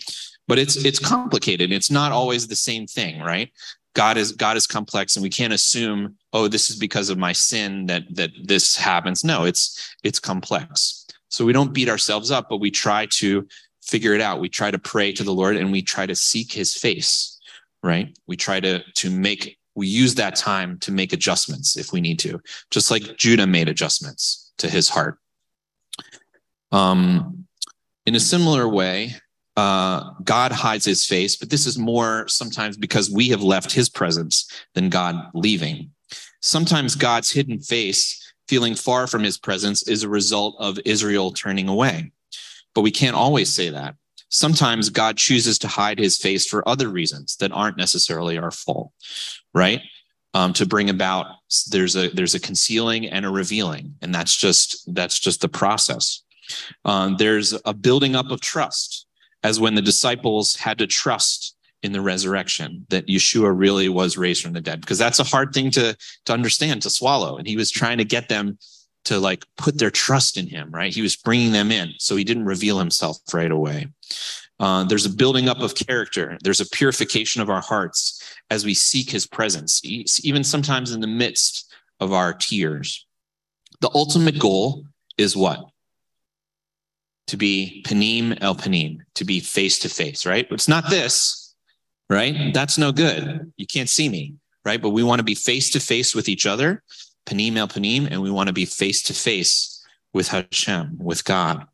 But 0.47 0.59
it's 0.59 0.75
it's 0.77 0.99
complicated. 0.99 1.71
It's 1.71 1.91
not 1.91 2.11
always 2.11 2.47
the 2.47 2.55
same 2.55 2.87
thing, 2.87 3.21
right? 3.21 3.51
God 3.93 4.17
is 4.17 4.31
God 4.31 4.57
is 4.57 4.67
complex 4.67 5.15
and 5.15 5.23
we 5.23 5.29
can't 5.29 5.53
assume, 5.53 6.15
oh, 6.33 6.47
this 6.47 6.69
is 6.69 6.77
because 6.77 7.09
of 7.09 7.17
my 7.17 7.33
sin 7.33 7.85
that 7.87 8.03
that 8.15 8.31
this 8.43 8.75
happens. 8.75 9.23
No, 9.23 9.43
it's 9.43 9.95
it's 10.03 10.19
complex. 10.19 11.05
So 11.29 11.45
we 11.45 11.53
don't 11.53 11.73
beat 11.73 11.89
ourselves 11.89 12.31
up, 12.31 12.47
but 12.49 12.57
we 12.57 12.71
try 12.71 13.05
to 13.07 13.47
figure 13.81 14.13
it 14.13 14.21
out. 14.21 14.39
We 14.39 14.49
try 14.49 14.71
to 14.71 14.79
pray 14.79 15.11
to 15.13 15.23
the 15.23 15.33
Lord 15.33 15.55
and 15.55 15.71
we 15.71 15.81
try 15.81 16.05
to 16.05 16.15
seek 16.15 16.51
his 16.51 16.75
face, 16.75 17.39
right? 17.83 18.17
We 18.27 18.37
try 18.37 18.59
to 18.59 18.83
to 18.83 19.09
make 19.09 19.57
we 19.75 19.87
use 19.87 20.15
that 20.15 20.35
time 20.35 20.77
to 20.79 20.91
make 20.91 21.13
adjustments 21.13 21.77
if 21.77 21.93
we 21.93 22.01
need 22.01 22.19
to, 22.19 22.41
just 22.69 22.91
like 22.91 23.17
Judah 23.17 23.47
made 23.47 23.69
adjustments 23.69 24.51
to 24.57 24.69
his 24.69 24.89
heart. 24.89 25.17
Um, 26.71 27.45
in 28.05 28.15
a 28.15 28.19
similar 28.19 28.67
way, 28.67 29.15
uh, 29.61 30.09
God 30.23 30.51
hides 30.51 30.85
his 30.85 31.05
face, 31.05 31.35
but 31.35 31.51
this 31.51 31.67
is 31.67 31.77
more 31.77 32.27
sometimes 32.27 32.77
because 32.77 33.11
we 33.11 33.29
have 33.29 33.43
left 33.43 33.71
his 33.71 33.89
presence 33.89 34.49
than 34.73 34.89
God 34.89 35.15
leaving. 35.35 35.91
Sometimes 36.41 36.95
God's 36.95 37.29
hidden 37.29 37.59
face, 37.59 38.33
feeling 38.47 38.73
far 38.73 39.05
from 39.05 39.21
his 39.21 39.37
presence, 39.37 39.87
is 39.87 40.01
a 40.01 40.09
result 40.09 40.55
of 40.57 40.79
Israel 40.83 41.31
turning 41.31 41.69
away. 41.69 42.11
But 42.73 42.81
we 42.81 42.89
can't 42.89 43.15
always 43.15 43.53
say 43.53 43.69
that. 43.69 43.93
Sometimes 44.29 44.89
God 44.89 45.17
chooses 45.17 45.59
to 45.59 45.67
hide 45.67 45.99
his 45.99 46.17
face 46.17 46.47
for 46.47 46.67
other 46.67 46.89
reasons 46.89 47.35
that 47.35 47.51
aren't 47.51 47.77
necessarily 47.77 48.39
our 48.39 48.49
fault, 48.49 48.91
right? 49.53 49.81
Um, 50.33 50.53
to 50.53 50.65
bring 50.65 50.89
about 50.89 51.27
there's 51.69 51.95
a 51.95 52.07
there's 52.07 52.33
a 52.33 52.39
concealing 52.39 53.05
and 53.05 53.27
a 53.27 53.29
revealing, 53.29 53.93
and 54.01 54.15
that's 54.15 54.35
just 54.35 54.91
that's 54.95 55.19
just 55.19 55.41
the 55.41 55.49
process. 55.49 56.23
Um, 56.83 57.17
there's 57.17 57.53
a 57.63 57.75
building 57.75 58.15
up 58.15 58.31
of 58.31 58.41
trust, 58.41 59.05
as 59.43 59.59
when 59.59 59.75
the 59.75 59.81
disciples 59.81 60.55
had 60.55 60.77
to 60.77 60.87
trust 60.87 61.55
in 61.83 61.91
the 61.91 62.01
resurrection 62.01 62.85
that 62.89 63.07
Yeshua 63.07 63.51
really 63.57 63.89
was 63.89 64.17
raised 64.17 64.43
from 64.43 64.53
the 64.53 64.61
dead, 64.61 64.81
because 64.81 64.99
that's 64.99 65.19
a 65.19 65.23
hard 65.23 65.53
thing 65.53 65.71
to 65.71 65.97
to 66.25 66.33
understand 66.33 66.81
to 66.83 66.89
swallow, 66.89 67.37
and 67.37 67.47
he 67.47 67.57
was 67.57 67.71
trying 67.71 67.97
to 67.97 68.05
get 68.05 68.29
them 68.29 68.57
to 69.05 69.19
like 69.19 69.43
put 69.57 69.79
their 69.79 69.89
trust 69.89 70.37
in 70.37 70.47
him, 70.47 70.69
right? 70.71 70.93
He 70.93 71.01
was 71.01 71.15
bringing 71.15 71.51
them 71.51 71.71
in. 71.71 71.93
So 71.97 72.15
he 72.15 72.23
didn't 72.23 72.45
reveal 72.45 72.77
himself 72.77 73.17
right 73.33 73.51
away. 73.51 73.87
Uh, 74.59 74.83
there's 74.83 75.07
a 75.07 75.09
building 75.09 75.49
up 75.49 75.59
of 75.61 75.73
character. 75.73 76.37
There's 76.43 76.61
a 76.61 76.69
purification 76.69 77.41
of 77.41 77.49
our 77.49 77.61
hearts 77.61 78.21
as 78.51 78.63
we 78.63 78.75
seek 78.75 79.09
his 79.09 79.25
presence, 79.25 79.81
even 79.83 80.43
sometimes 80.43 80.91
in 80.91 81.01
the 81.01 81.07
midst 81.07 81.73
of 81.99 82.13
our 82.13 82.31
tears. 82.31 83.07
The 83.79 83.89
ultimate 83.95 84.37
goal 84.37 84.85
is 85.17 85.35
what? 85.35 85.70
To 87.31 87.37
be 87.37 87.81
panim 87.87 88.37
el 88.41 88.55
panim, 88.55 88.99
to 89.15 89.23
be 89.23 89.39
face 89.39 89.79
to 89.79 89.89
face, 89.89 90.25
right? 90.25 90.45
It's 90.51 90.67
not 90.67 90.89
this, 90.89 91.55
right? 92.09 92.53
That's 92.53 92.77
no 92.77 92.91
good. 92.91 93.53
You 93.55 93.65
can't 93.65 93.87
see 93.87 94.09
me, 94.09 94.35
right? 94.65 94.81
But 94.81 94.89
we 94.89 95.01
want 95.01 95.19
to 95.19 95.23
be 95.23 95.33
face 95.33 95.69
to 95.71 95.79
face 95.79 96.13
with 96.13 96.27
each 96.27 96.45
other 96.45 96.83
panim 97.25 97.55
el 97.55 97.69
panim, 97.69 98.09
and 98.11 98.21
we 98.21 98.31
want 98.31 98.47
to 98.47 98.53
be 98.53 98.65
face 98.65 99.01
to 99.03 99.13
face 99.13 99.81
with 100.13 100.27
Hashem, 100.27 100.97
with 100.99 101.23
God. 101.23 101.65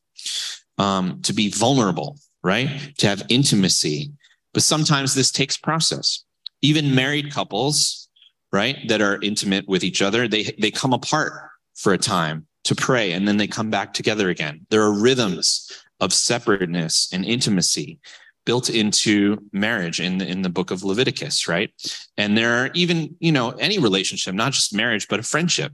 Um, 0.78 1.22
to 1.24 1.34
be 1.34 1.50
vulnerable, 1.50 2.20
right? 2.44 2.70
To 3.00 3.08
have 3.08 3.24
intimacy. 3.30 4.12
But 4.54 4.62
sometimes 4.62 5.16
this 5.16 5.32
takes 5.32 5.58
process. 5.58 6.24
Even 6.62 6.94
married 6.94 7.32
couples, 7.32 8.10
right, 8.54 8.78
that 8.90 9.02
are 9.02 9.20
intimate 9.24 9.68
with 9.68 9.84
each 9.84 10.04
other, 10.04 10.28
they 10.28 10.56
they 10.60 10.70
come 10.70 10.94
apart 10.94 11.34
for 11.74 11.94
a 11.94 11.98
time 11.98 12.46
to 12.68 12.76
pray 12.76 13.14
and 13.14 13.28
then 13.28 13.38
they 13.38 13.48
come 13.48 13.70
back 13.70 13.94
together 13.94 14.30
again. 14.30 14.66
There 14.70 14.84
are 14.84 14.92
rhythms 14.92 15.72
of 16.00 16.14
separateness 16.14 17.10
and 17.14 17.26
intimacy 17.26 18.00
built 18.46 18.70
into 18.70 19.38
marriage 19.52 20.00
in 20.00 20.18
the, 20.18 20.28
in 20.28 20.42
the 20.42 20.50
book 20.50 20.72
of 20.72 20.84
Leviticus, 20.84 21.48
right? 21.48 21.72
And 22.18 22.38
there 22.38 22.64
are 22.64 22.70
even, 22.74 23.16
you 23.20 23.32
know, 23.32 23.52
any 23.52 23.80
relationship, 23.80 24.34
not 24.34 24.54
just 24.54 24.74
marriage, 24.74 25.08
but 25.08 25.20
a 25.20 25.24
friendship, 25.24 25.74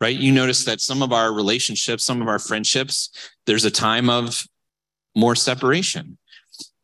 right? 0.00 0.16
You 0.16 0.32
notice 0.32 0.64
that 0.64 0.80
some 0.80 1.02
of 1.02 1.12
our 1.12 1.32
relationships, 1.32 2.04
some 2.04 2.22
of 2.22 2.28
our 2.28 2.38
friendships, 2.38 3.10
there's 3.46 3.64
a 3.64 3.70
time 3.70 4.10
of 4.10 4.46
more 5.14 5.36
separation. 5.36 6.18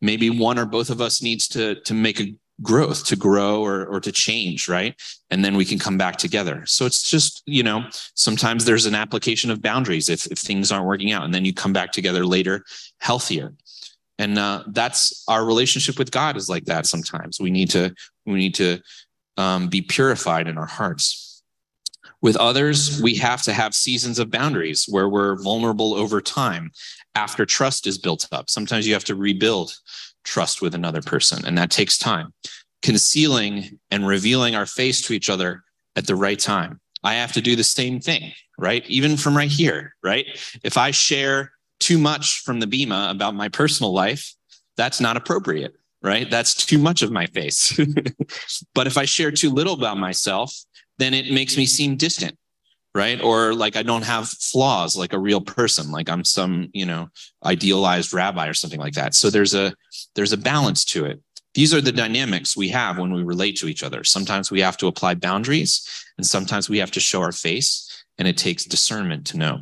Maybe 0.01 0.29
one 0.29 0.59
or 0.59 0.65
both 0.65 0.89
of 0.89 1.01
us 1.01 1.21
needs 1.21 1.47
to, 1.49 1.75
to 1.81 1.93
make 1.93 2.19
a 2.19 2.33
growth, 2.61 3.05
to 3.05 3.15
grow 3.15 3.63
or, 3.63 3.85
or 3.85 3.99
to 3.99 4.11
change, 4.11 4.67
right? 4.67 4.99
And 5.29 5.43
then 5.43 5.55
we 5.55 5.65
can 5.65 5.79
come 5.79 5.97
back 5.97 6.17
together. 6.17 6.63
So 6.65 6.85
it's 6.85 7.09
just, 7.09 7.41
you 7.45 7.63
know, 7.63 7.85
sometimes 8.15 8.65
there's 8.65 8.85
an 8.85 8.95
application 8.95 9.51
of 9.51 9.61
boundaries 9.61 10.09
if, 10.09 10.25
if 10.27 10.37
things 10.37 10.71
aren't 10.71 10.87
working 10.87 11.11
out, 11.11 11.23
and 11.23 11.33
then 11.33 11.45
you 11.45 11.53
come 11.53 11.73
back 11.73 11.91
together 11.91 12.25
later 12.25 12.63
healthier 12.99 13.53
and 14.19 14.37
uh, 14.37 14.63
that's 14.67 15.23
our 15.27 15.43
relationship 15.43 15.97
with 15.97 16.11
god 16.11 16.37
is 16.37 16.49
like 16.49 16.65
that 16.65 16.85
sometimes 16.85 17.39
we 17.39 17.49
need 17.49 17.69
to 17.71 17.91
we 18.27 18.33
need 18.33 18.53
to 18.53 18.79
um, 19.37 19.69
be 19.69 19.81
purified 19.81 20.47
in 20.47 20.57
our 20.57 20.67
hearts 20.67 21.41
with 22.21 22.35
others 22.35 23.01
we 23.01 23.15
have 23.15 23.41
to 23.41 23.53
have 23.53 23.73
seasons 23.73 24.19
of 24.19 24.29
boundaries 24.29 24.85
where 24.87 25.09
we're 25.09 25.41
vulnerable 25.41 25.95
over 25.95 26.21
time 26.21 26.69
after 27.15 27.45
trust 27.45 27.87
is 27.87 27.97
built 27.97 28.27
up 28.31 28.49
sometimes 28.49 28.85
you 28.85 28.93
have 28.93 29.05
to 29.05 29.15
rebuild 29.15 29.75
trust 30.23 30.61
with 30.61 30.75
another 30.75 31.01
person 31.01 31.45
and 31.45 31.57
that 31.57 31.71
takes 31.71 31.97
time 31.97 32.33
concealing 32.81 33.79
and 33.91 34.07
revealing 34.07 34.55
our 34.55 34.65
face 34.65 35.01
to 35.01 35.13
each 35.13 35.29
other 35.29 35.63
at 35.95 36.07
the 36.07 36.15
right 36.15 36.39
time 36.39 36.79
i 37.03 37.13
have 37.13 37.31
to 37.31 37.41
do 37.41 37.55
the 37.55 37.63
same 37.63 37.99
thing 37.99 38.31
right 38.57 38.85
even 38.87 39.17
from 39.17 39.35
right 39.35 39.51
here 39.51 39.95
right 40.03 40.25
if 40.63 40.77
i 40.77 40.91
share 40.91 41.51
too 41.79 41.97
much 41.97 42.41
from 42.41 42.59
the 42.59 42.67
Bema 42.67 43.07
about 43.09 43.35
my 43.35 43.49
personal 43.49 43.93
life, 43.93 44.35
that's 44.77 44.99
not 44.99 45.17
appropriate, 45.17 45.73
right? 46.01 46.29
That's 46.29 46.53
too 46.53 46.77
much 46.77 47.01
of 47.01 47.11
my 47.11 47.25
face. 47.27 47.79
but 48.75 48.87
if 48.87 48.97
I 48.97 49.05
share 49.05 49.31
too 49.31 49.49
little 49.49 49.73
about 49.73 49.97
myself, 49.97 50.53
then 50.97 51.13
it 51.13 51.31
makes 51.31 51.57
me 51.57 51.65
seem 51.65 51.95
distant, 51.95 52.37
right? 52.93 53.21
Or 53.21 53.53
like 53.53 53.75
I 53.75 53.83
don't 53.83 54.03
have 54.03 54.29
flaws 54.29 54.95
like 54.95 55.13
a 55.13 55.19
real 55.19 55.41
person, 55.41 55.91
like 55.91 56.09
I'm 56.09 56.25
some, 56.25 56.69
you 56.73 56.85
know, 56.85 57.09
idealized 57.45 58.13
rabbi 58.13 58.47
or 58.47 58.53
something 58.53 58.79
like 58.79 58.93
that. 58.93 59.15
So 59.15 59.29
there's 59.29 59.53
a 59.53 59.73
there's 60.19 60.33
a 60.33 60.37
balance 60.37 60.83
to 60.83 61.05
it. 61.05 61.21
These 61.53 61.73
are 61.73 61.79
the 61.79 61.93
dynamics 61.93 62.57
we 62.57 62.67
have 62.67 62.97
when 62.97 63.13
we 63.13 63.23
relate 63.23 63.55
to 63.59 63.69
each 63.69 63.83
other. 63.83 64.03
Sometimes 64.03 64.51
we 64.51 64.59
have 64.59 64.75
to 64.75 64.87
apply 64.87 65.15
boundaries 65.15 65.81
and 66.17 66.27
sometimes 66.27 66.69
we 66.69 66.77
have 66.79 66.91
to 66.91 66.99
show 66.99 67.21
our 67.21 67.31
face 67.31 68.03
and 68.17 68.27
it 68.27 68.35
takes 68.35 68.65
discernment 68.65 69.25
to 69.27 69.37
know. 69.37 69.61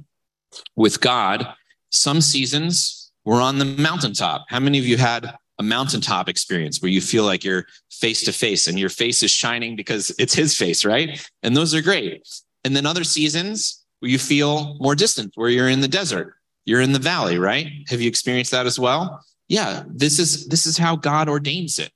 With 0.75 0.99
God, 0.99 1.47
some 1.91 2.21
seasons 2.21 3.11
we're 3.23 3.39
on 3.39 3.59
the 3.59 3.65
mountaintop. 3.65 4.45
How 4.49 4.59
many 4.59 4.79
of 4.79 4.87
you 4.87 4.97
had 4.97 5.31
a 5.59 5.63
mountaintop 5.63 6.27
experience 6.27 6.81
where 6.81 6.89
you 6.89 7.01
feel 7.01 7.23
like 7.23 7.43
you're 7.43 7.67
face 7.91 8.23
to 8.23 8.31
face 8.31 8.65
and 8.65 8.79
your 8.79 8.89
face 8.89 9.21
is 9.21 9.29
shining 9.29 9.75
because 9.75 10.11
it's 10.17 10.33
his 10.33 10.57
face, 10.57 10.83
right? 10.83 11.23
And 11.43 11.55
those 11.55 11.75
are 11.75 11.83
great. 11.83 12.27
And 12.63 12.75
then 12.75 12.87
other 12.87 13.03
seasons 13.03 13.85
where 13.99 14.09
you 14.09 14.17
feel 14.17 14.75
more 14.79 14.95
distant, 14.95 15.33
where 15.35 15.49
you're 15.49 15.69
in 15.69 15.81
the 15.81 15.87
desert, 15.87 16.33
you're 16.65 16.81
in 16.81 16.93
the 16.93 16.99
valley, 16.99 17.37
right? 17.37 17.67
Have 17.89 18.01
you 18.01 18.07
experienced 18.07 18.49
that 18.53 18.65
as 18.65 18.79
well? 18.79 19.23
Yeah, 19.47 19.83
this 19.87 20.19
is 20.19 20.47
this 20.47 20.65
is 20.65 20.77
how 20.77 20.95
God 20.95 21.29
ordains 21.29 21.79
it. 21.79 21.91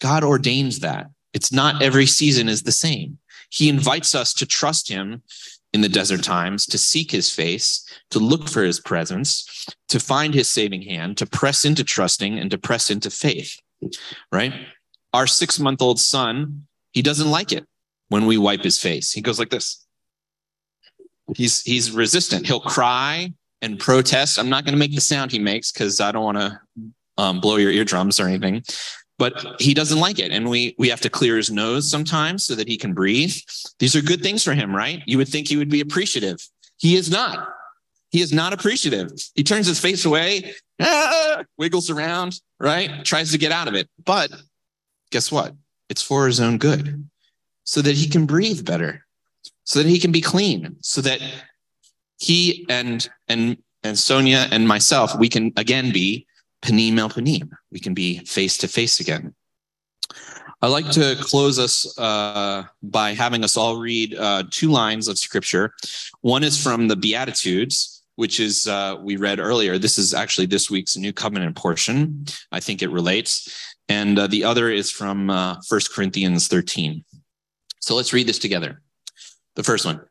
God 0.00 0.24
ordains 0.24 0.80
that. 0.80 1.10
It's 1.34 1.52
not 1.52 1.82
every 1.82 2.06
season 2.06 2.48
is 2.48 2.62
the 2.62 2.72
same. 2.72 3.18
He 3.50 3.68
invites 3.68 4.14
us 4.14 4.32
to 4.34 4.46
trust 4.46 4.88
him 4.88 5.22
in 5.72 5.82
the 5.82 5.88
desert 5.88 6.22
times, 6.22 6.64
to 6.66 6.78
seek 6.78 7.10
his 7.10 7.30
face, 7.30 7.84
to 8.10 8.18
look 8.18 8.48
for 8.48 8.62
his 8.62 8.80
presence, 8.80 9.66
to 9.88 10.00
find 10.00 10.34
his 10.34 10.50
saving 10.50 10.82
hand, 10.82 11.18
to 11.18 11.26
press 11.26 11.64
into 11.64 11.84
trusting 11.84 12.38
and 12.38 12.50
to 12.50 12.58
press 12.58 12.90
into 12.90 13.10
faith, 13.10 13.60
right? 14.32 14.52
Our 15.12 15.26
six 15.26 15.58
month 15.58 15.82
old 15.82 16.00
son, 16.00 16.66
he 16.92 17.02
doesn't 17.02 17.30
like 17.30 17.52
it 17.52 17.66
when 18.08 18.26
we 18.26 18.38
wipe 18.38 18.62
his 18.62 18.78
face. 18.78 19.12
He 19.12 19.20
goes 19.20 19.38
like 19.38 19.50
this. 19.50 19.84
He's, 21.36 21.62
he's 21.62 21.90
resistant. 21.90 22.46
He'll 22.46 22.60
cry 22.60 23.34
and 23.62 23.78
protest. 23.78 24.38
I'm 24.38 24.48
not 24.48 24.64
going 24.64 24.72
to 24.72 24.78
make 24.78 24.94
the 24.94 25.00
sound 25.00 25.32
he 25.32 25.38
makes 25.38 25.72
because 25.72 26.00
I 26.00 26.12
don't 26.12 26.24
want 26.24 26.38
to 26.38 26.60
um, 27.16 27.40
blow 27.40 27.56
your 27.56 27.70
eardrums 27.70 28.20
or 28.20 28.28
anything. 28.28 28.62
But 29.18 29.60
he 29.60 29.74
doesn't 29.74 29.98
like 29.98 30.20
it 30.20 30.30
and 30.30 30.48
we 30.48 30.76
we 30.78 30.88
have 30.90 31.00
to 31.00 31.10
clear 31.10 31.36
his 31.36 31.50
nose 31.50 31.90
sometimes 31.90 32.44
so 32.44 32.54
that 32.54 32.68
he 32.68 32.76
can 32.76 32.94
breathe. 32.94 33.34
These 33.80 33.96
are 33.96 34.00
good 34.00 34.22
things 34.22 34.44
for 34.44 34.54
him 34.54 34.74
right? 34.74 35.02
You 35.06 35.18
would 35.18 35.28
think 35.28 35.48
he 35.48 35.56
would 35.56 35.68
be 35.68 35.80
appreciative. 35.80 36.38
He 36.76 36.94
is 36.94 37.10
not. 37.10 37.48
He 38.10 38.20
is 38.20 38.32
not 38.32 38.52
appreciative. 38.52 39.10
He 39.34 39.42
turns 39.42 39.66
his 39.66 39.80
face 39.80 40.04
away 40.04 40.54
ah, 40.80 41.42
wiggles 41.56 41.90
around 41.90 42.40
right? 42.60 43.04
Tries 43.04 43.32
to 43.32 43.38
get 43.38 43.50
out 43.50 43.66
of 43.66 43.74
it. 43.74 43.88
But 44.04 44.30
guess 45.10 45.32
what? 45.32 45.52
It's 45.88 46.02
for 46.02 46.28
his 46.28 46.38
own 46.38 46.58
good 46.58 47.08
so 47.64 47.82
that 47.82 47.96
he 47.96 48.08
can 48.08 48.24
breathe 48.24 48.64
better 48.64 49.04
so 49.64 49.82
that 49.82 49.88
he 49.88 49.98
can 49.98 50.12
be 50.12 50.20
clean 50.20 50.76
so 50.80 51.00
that 51.00 51.20
he 52.18 52.66
and 52.68 53.08
and 53.28 53.56
and 53.82 53.98
sonia 53.98 54.48
and 54.50 54.66
myself 54.66 55.16
we 55.18 55.28
can 55.28 55.52
again 55.56 55.92
be 55.92 56.26
panim 56.62 56.98
el 56.98 57.08
panim. 57.08 57.50
We 57.70 57.80
can 57.80 57.94
be 57.94 58.18
face 58.20 58.58
to 58.58 58.68
face 58.68 59.00
again. 59.00 59.34
I'd 60.60 60.68
like 60.68 60.90
to 60.90 61.16
close 61.20 61.58
us 61.58 61.96
uh, 61.98 62.64
by 62.82 63.12
having 63.12 63.44
us 63.44 63.56
all 63.56 63.76
read 63.76 64.16
uh, 64.16 64.42
two 64.50 64.70
lines 64.70 65.06
of 65.06 65.16
scripture. 65.16 65.72
One 66.22 66.42
is 66.42 66.60
from 66.60 66.88
the 66.88 66.96
Beatitudes, 66.96 68.02
which 68.16 68.40
is 68.40 68.66
uh, 68.66 68.96
we 69.00 69.16
read 69.16 69.38
earlier. 69.38 69.78
This 69.78 69.98
is 69.98 70.14
actually 70.14 70.46
this 70.46 70.68
week's 70.68 70.96
New 70.96 71.12
Covenant 71.12 71.54
portion. 71.54 72.24
I 72.50 72.58
think 72.58 72.82
it 72.82 72.90
relates. 72.90 73.76
And 73.88 74.18
uh, 74.18 74.26
the 74.26 74.42
other 74.42 74.68
is 74.68 74.90
from 74.90 75.30
uh, 75.30 75.56
1 75.68 75.80
Corinthians 75.94 76.48
13. 76.48 77.04
So 77.78 77.94
let's 77.94 78.12
read 78.12 78.26
this 78.26 78.40
together. 78.40 78.82
The 79.54 79.62
first 79.62 79.86
one 79.86 80.07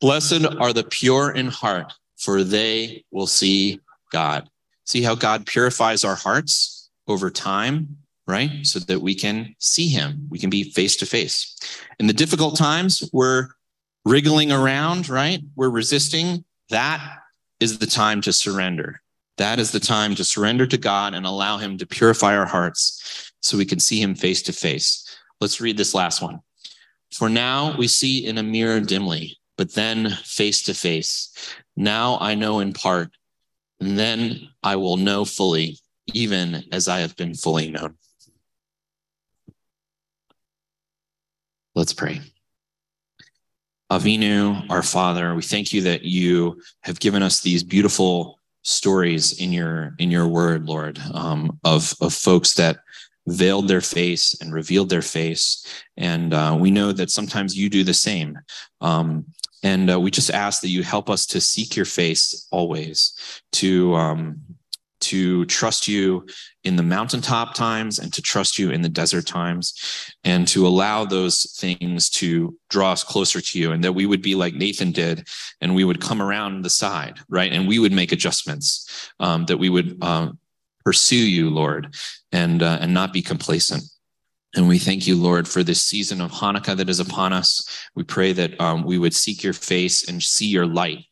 Blessed 0.00 0.44
are 0.58 0.72
the 0.72 0.84
pure 0.84 1.30
in 1.30 1.48
heart, 1.48 1.92
for 2.16 2.44
they 2.44 3.04
will 3.10 3.26
see 3.26 3.80
God. 4.12 4.48
See 4.84 5.02
how 5.02 5.14
God 5.14 5.46
purifies 5.46 6.04
our 6.04 6.14
hearts 6.14 6.90
over 7.08 7.30
time, 7.30 7.96
right? 8.26 8.50
So 8.64 8.78
that 8.80 9.00
we 9.00 9.14
can 9.14 9.54
see 9.58 9.88
Him, 9.88 10.26
we 10.30 10.38
can 10.38 10.50
be 10.50 10.64
face 10.64 10.96
to 10.96 11.06
face. 11.06 11.56
In 11.98 12.06
the 12.06 12.12
difficult 12.12 12.56
times, 12.56 13.08
we're 13.12 13.48
wriggling 14.04 14.52
around, 14.52 15.08
right? 15.08 15.40
We're 15.56 15.70
resisting. 15.70 16.44
That 16.70 17.00
is 17.60 17.78
the 17.78 17.86
time 17.86 18.20
to 18.22 18.32
surrender. 18.32 19.00
That 19.38 19.58
is 19.58 19.72
the 19.72 19.80
time 19.80 20.14
to 20.14 20.24
surrender 20.24 20.66
to 20.66 20.78
God 20.78 21.14
and 21.14 21.26
allow 21.26 21.58
Him 21.58 21.78
to 21.78 21.86
purify 21.86 22.36
our 22.36 22.46
hearts 22.46 23.32
so 23.40 23.56
we 23.56 23.64
can 23.64 23.80
see 23.80 24.00
Him 24.00 24.14
face 24.14 24.42
to 24.42 24.52
face. 24.52 25.18
Let's 25.40 25.60
read 25.60 25.76
this 25.76 25.94
last 25.94 26.22
one. 26.22 26.40
For 27.12 27.28
now 27.28 27.76
we 27.76 27.88
see 27.88 28.26
in 28.26 28.38
a 28.38 28.42
mirror 28.42 28.80
dimly, 28.80 29.36
but 29.56 29.74
then 29.74 30.10
face 30.24 30.62
to 30.62 30.74
face. 30.74 31.54
Now 31.76 32.18
I 32.20 32.34
know 32.34 32.60
in 32.60 32.72
part, 32.72 33.10
and 33.80 33.98
then 33.98 34.48
I 34.62 34.76
will 34.76 34.96
know 34.96 35.24
fully, 35.24 35.78
even 36.12 36.64
as 36.72 36.88
I 36.88 37.00
have 37.00 37.16
been 37.16 37.34
fully 37.34 37.70
known. 37.70 37.96
Let's 41.74 41.92
pray. 41.92 42.20
Avinu, 43.90 44.68
our 44.68 44.82
Father, 44.82 45.34
we 45.34 45.42
thank 45.42 45.72
you 45.72 45.82
that 45.82 46.02
you 46.02 46.60
have 46.80 46.98
given 46.98 47.22
us 47.22 47.40
these 47.40 47.62
beautiful 47.62 48.40
stories 48.62 49.40
in 49.40 49.52
your 49.52 49.94
in 49.98 50.10
your 50.10 50.26
word, 50.26 50.66
Lord, 50.66 50.98
um, 51.14 51.58
of 51.64 51.94
of 52.00 52.12
folks 52.12 52.54
that 52.54 52.78
veiled 53.28 53.68
their 53.68 53.80
face 53.80 54.36
and 54.40 54.52
revealed 54.52 54.88
their 54.88 55.02
face, 55.02 55.64
and 55.96 56.34
uh, 56.34 56.56
we 56.58 56.70
know 56.70 56.92
that 56.92 57.10
sometimes 57.10 57.56
you 57.56 57.68
do 57.68 57.84
the 57.84 57.94
same. 57.94 58.38
Um, 58.80 59.26
and 59.62 59.90
uh, 59.90 59.98
we 59.98 60.10
just 60.10 60.30
ask 60.30 60.62
that 60.62 60.68
you 60.68 60.82
help 60.82 61.10
us 61.10 61.26
to 61.26 61.40
seek 61.40 61.76
your 61.76 61.86
face 61.86 62.46
always, 62.50 63.40
to 63.52 63.94
um, 63.94 64.40
to 64.98 65.44
trust 65.44 65.86
you 65.86 66.26
in 66.64 66.76
the 66.76 66.82
mountaintop 66.82 67.54
times 67.54 67.98
and 67.98 68.12
to 68.12 68.22
trust 68.22 68.58
you 68.58 68.70
in 68.70 68.82
the 68.82 68.88
desert 68.88 69.26
times 69.26 70.12
and 70.24 70.48
to 70.48 70.66
allow 70.66 71.04
those 71.04 71.52
things 71.52 72.08
to 72.10 72.56
draw 72.70 72.92
us 72.92 73.04
closer 73.04 73.40
to 73.40 73.58
you 73.58 73.72
and 73.72 73.84
that 73.84 73.92
we 73.92 74.06
would 74.06 74.22
be 74.22 74.34
like 74.34 74.54
Nathan 74.54 74.90
did 74.90 75.28
and 75.60 75.74
we 75.74 75.84
would 75.84 76.00
come 76.00 76.22
around 76.22 76.62
the 76.62 76.70
side, 76.70 77.18
right? 77.28 77.52
And 77.52 77.68
we 77.68 77.78
would 77.78 77.92
make 77.92 78.10
adjustments, 78.10 79.12
um, 79.20 79.44
that 79.46 79.58
we 79.58 79.68
would 79.68 79.98
uh, 80.00 80.32
pursue 80.84 81.16
you, 81.16 81.50
Lord, 81.50 81.94
and, 82.32 82.62
uh, 82.62 82.78
and 82.80 82.92
not 82.92 83.12
be 83.12 83.22
complacent. 83.22 83.84
And 84.56 84.66
we 84.66 84.78
thank 84.78 85.06
you, 85.06 85.16
Lord, 85.16 85.46
for 85.46 85.62
this 85.62 85.82
season 85.82 86.20
of 86.20 86.32
Hanukkah 86.32 86.76
that 86.76 86.88
is 86.88 86.98
upon 86.98 87.32
us. 87.32 87.86
We 87.94 88.02
pray 88.02 88.32
that 88.32 88.58
um, 88.60 88.84
we 88.84 88.98
would 88.98 89.14
seek 89.14 89.44
your 89.44 89.52
face 89.52 90.08
and 90.08 90.22
see 90.22 90.46
your 90.46 90.66
light 90.66 91.04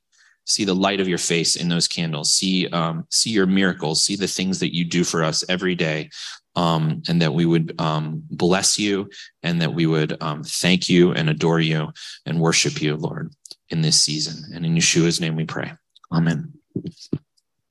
see 0.45 0.65
the 0.65 0.75
light 0.75 1.01
of 1.01 1.09
your 1.09 1.19
face 1.19 1.57
in 1.57 1.69
those 1.69 1.89
candles 1.89 2.33
see 2.33 2.69
um, 2.69 3.07
see 3.11 3.31
your 3.31 3.47
miracles 3.47 4.05
see 4.05 4.17
the 4.17 4.29
things 4.29 4.61
that 4.61 4.75
you 4.75 4.85
do 4.85 5.05
for 5.05 5.25
us 5.25 5.45
every 5.49 5.75
day. 5.75 6.11
Um, 6.57 7.03
and 7.09 7.21
that 7.21 7.35
we 7.35 7.47
would 7.47 7.75
um, 7.81 8.23
bless 8.31 8.79
you 8.79 9.11
and 9.43 9.61
that 9.61 9.75
we 9.75 9.87
would 9.87 10.23
um, 10.23 10.45
thank 10.45 10.89
you 10.89 11.11
and 11.11 11.29
adore 11.29 11.59
you 11.59 11.93
and 12.27 12.39
worship 12.39 12.81
you 12.81 12.95
lord 12.95 13.35
in 13.71 13.83
this 13.83 14.01
season. 14.01 14.55
And 14.55 14.65
in 14.65 14.77
yeshua's 14.77 15.21
name 15.21 15.35
we 15.35 15.47
pray. 15.47 15.73
Amen 16.13 16.53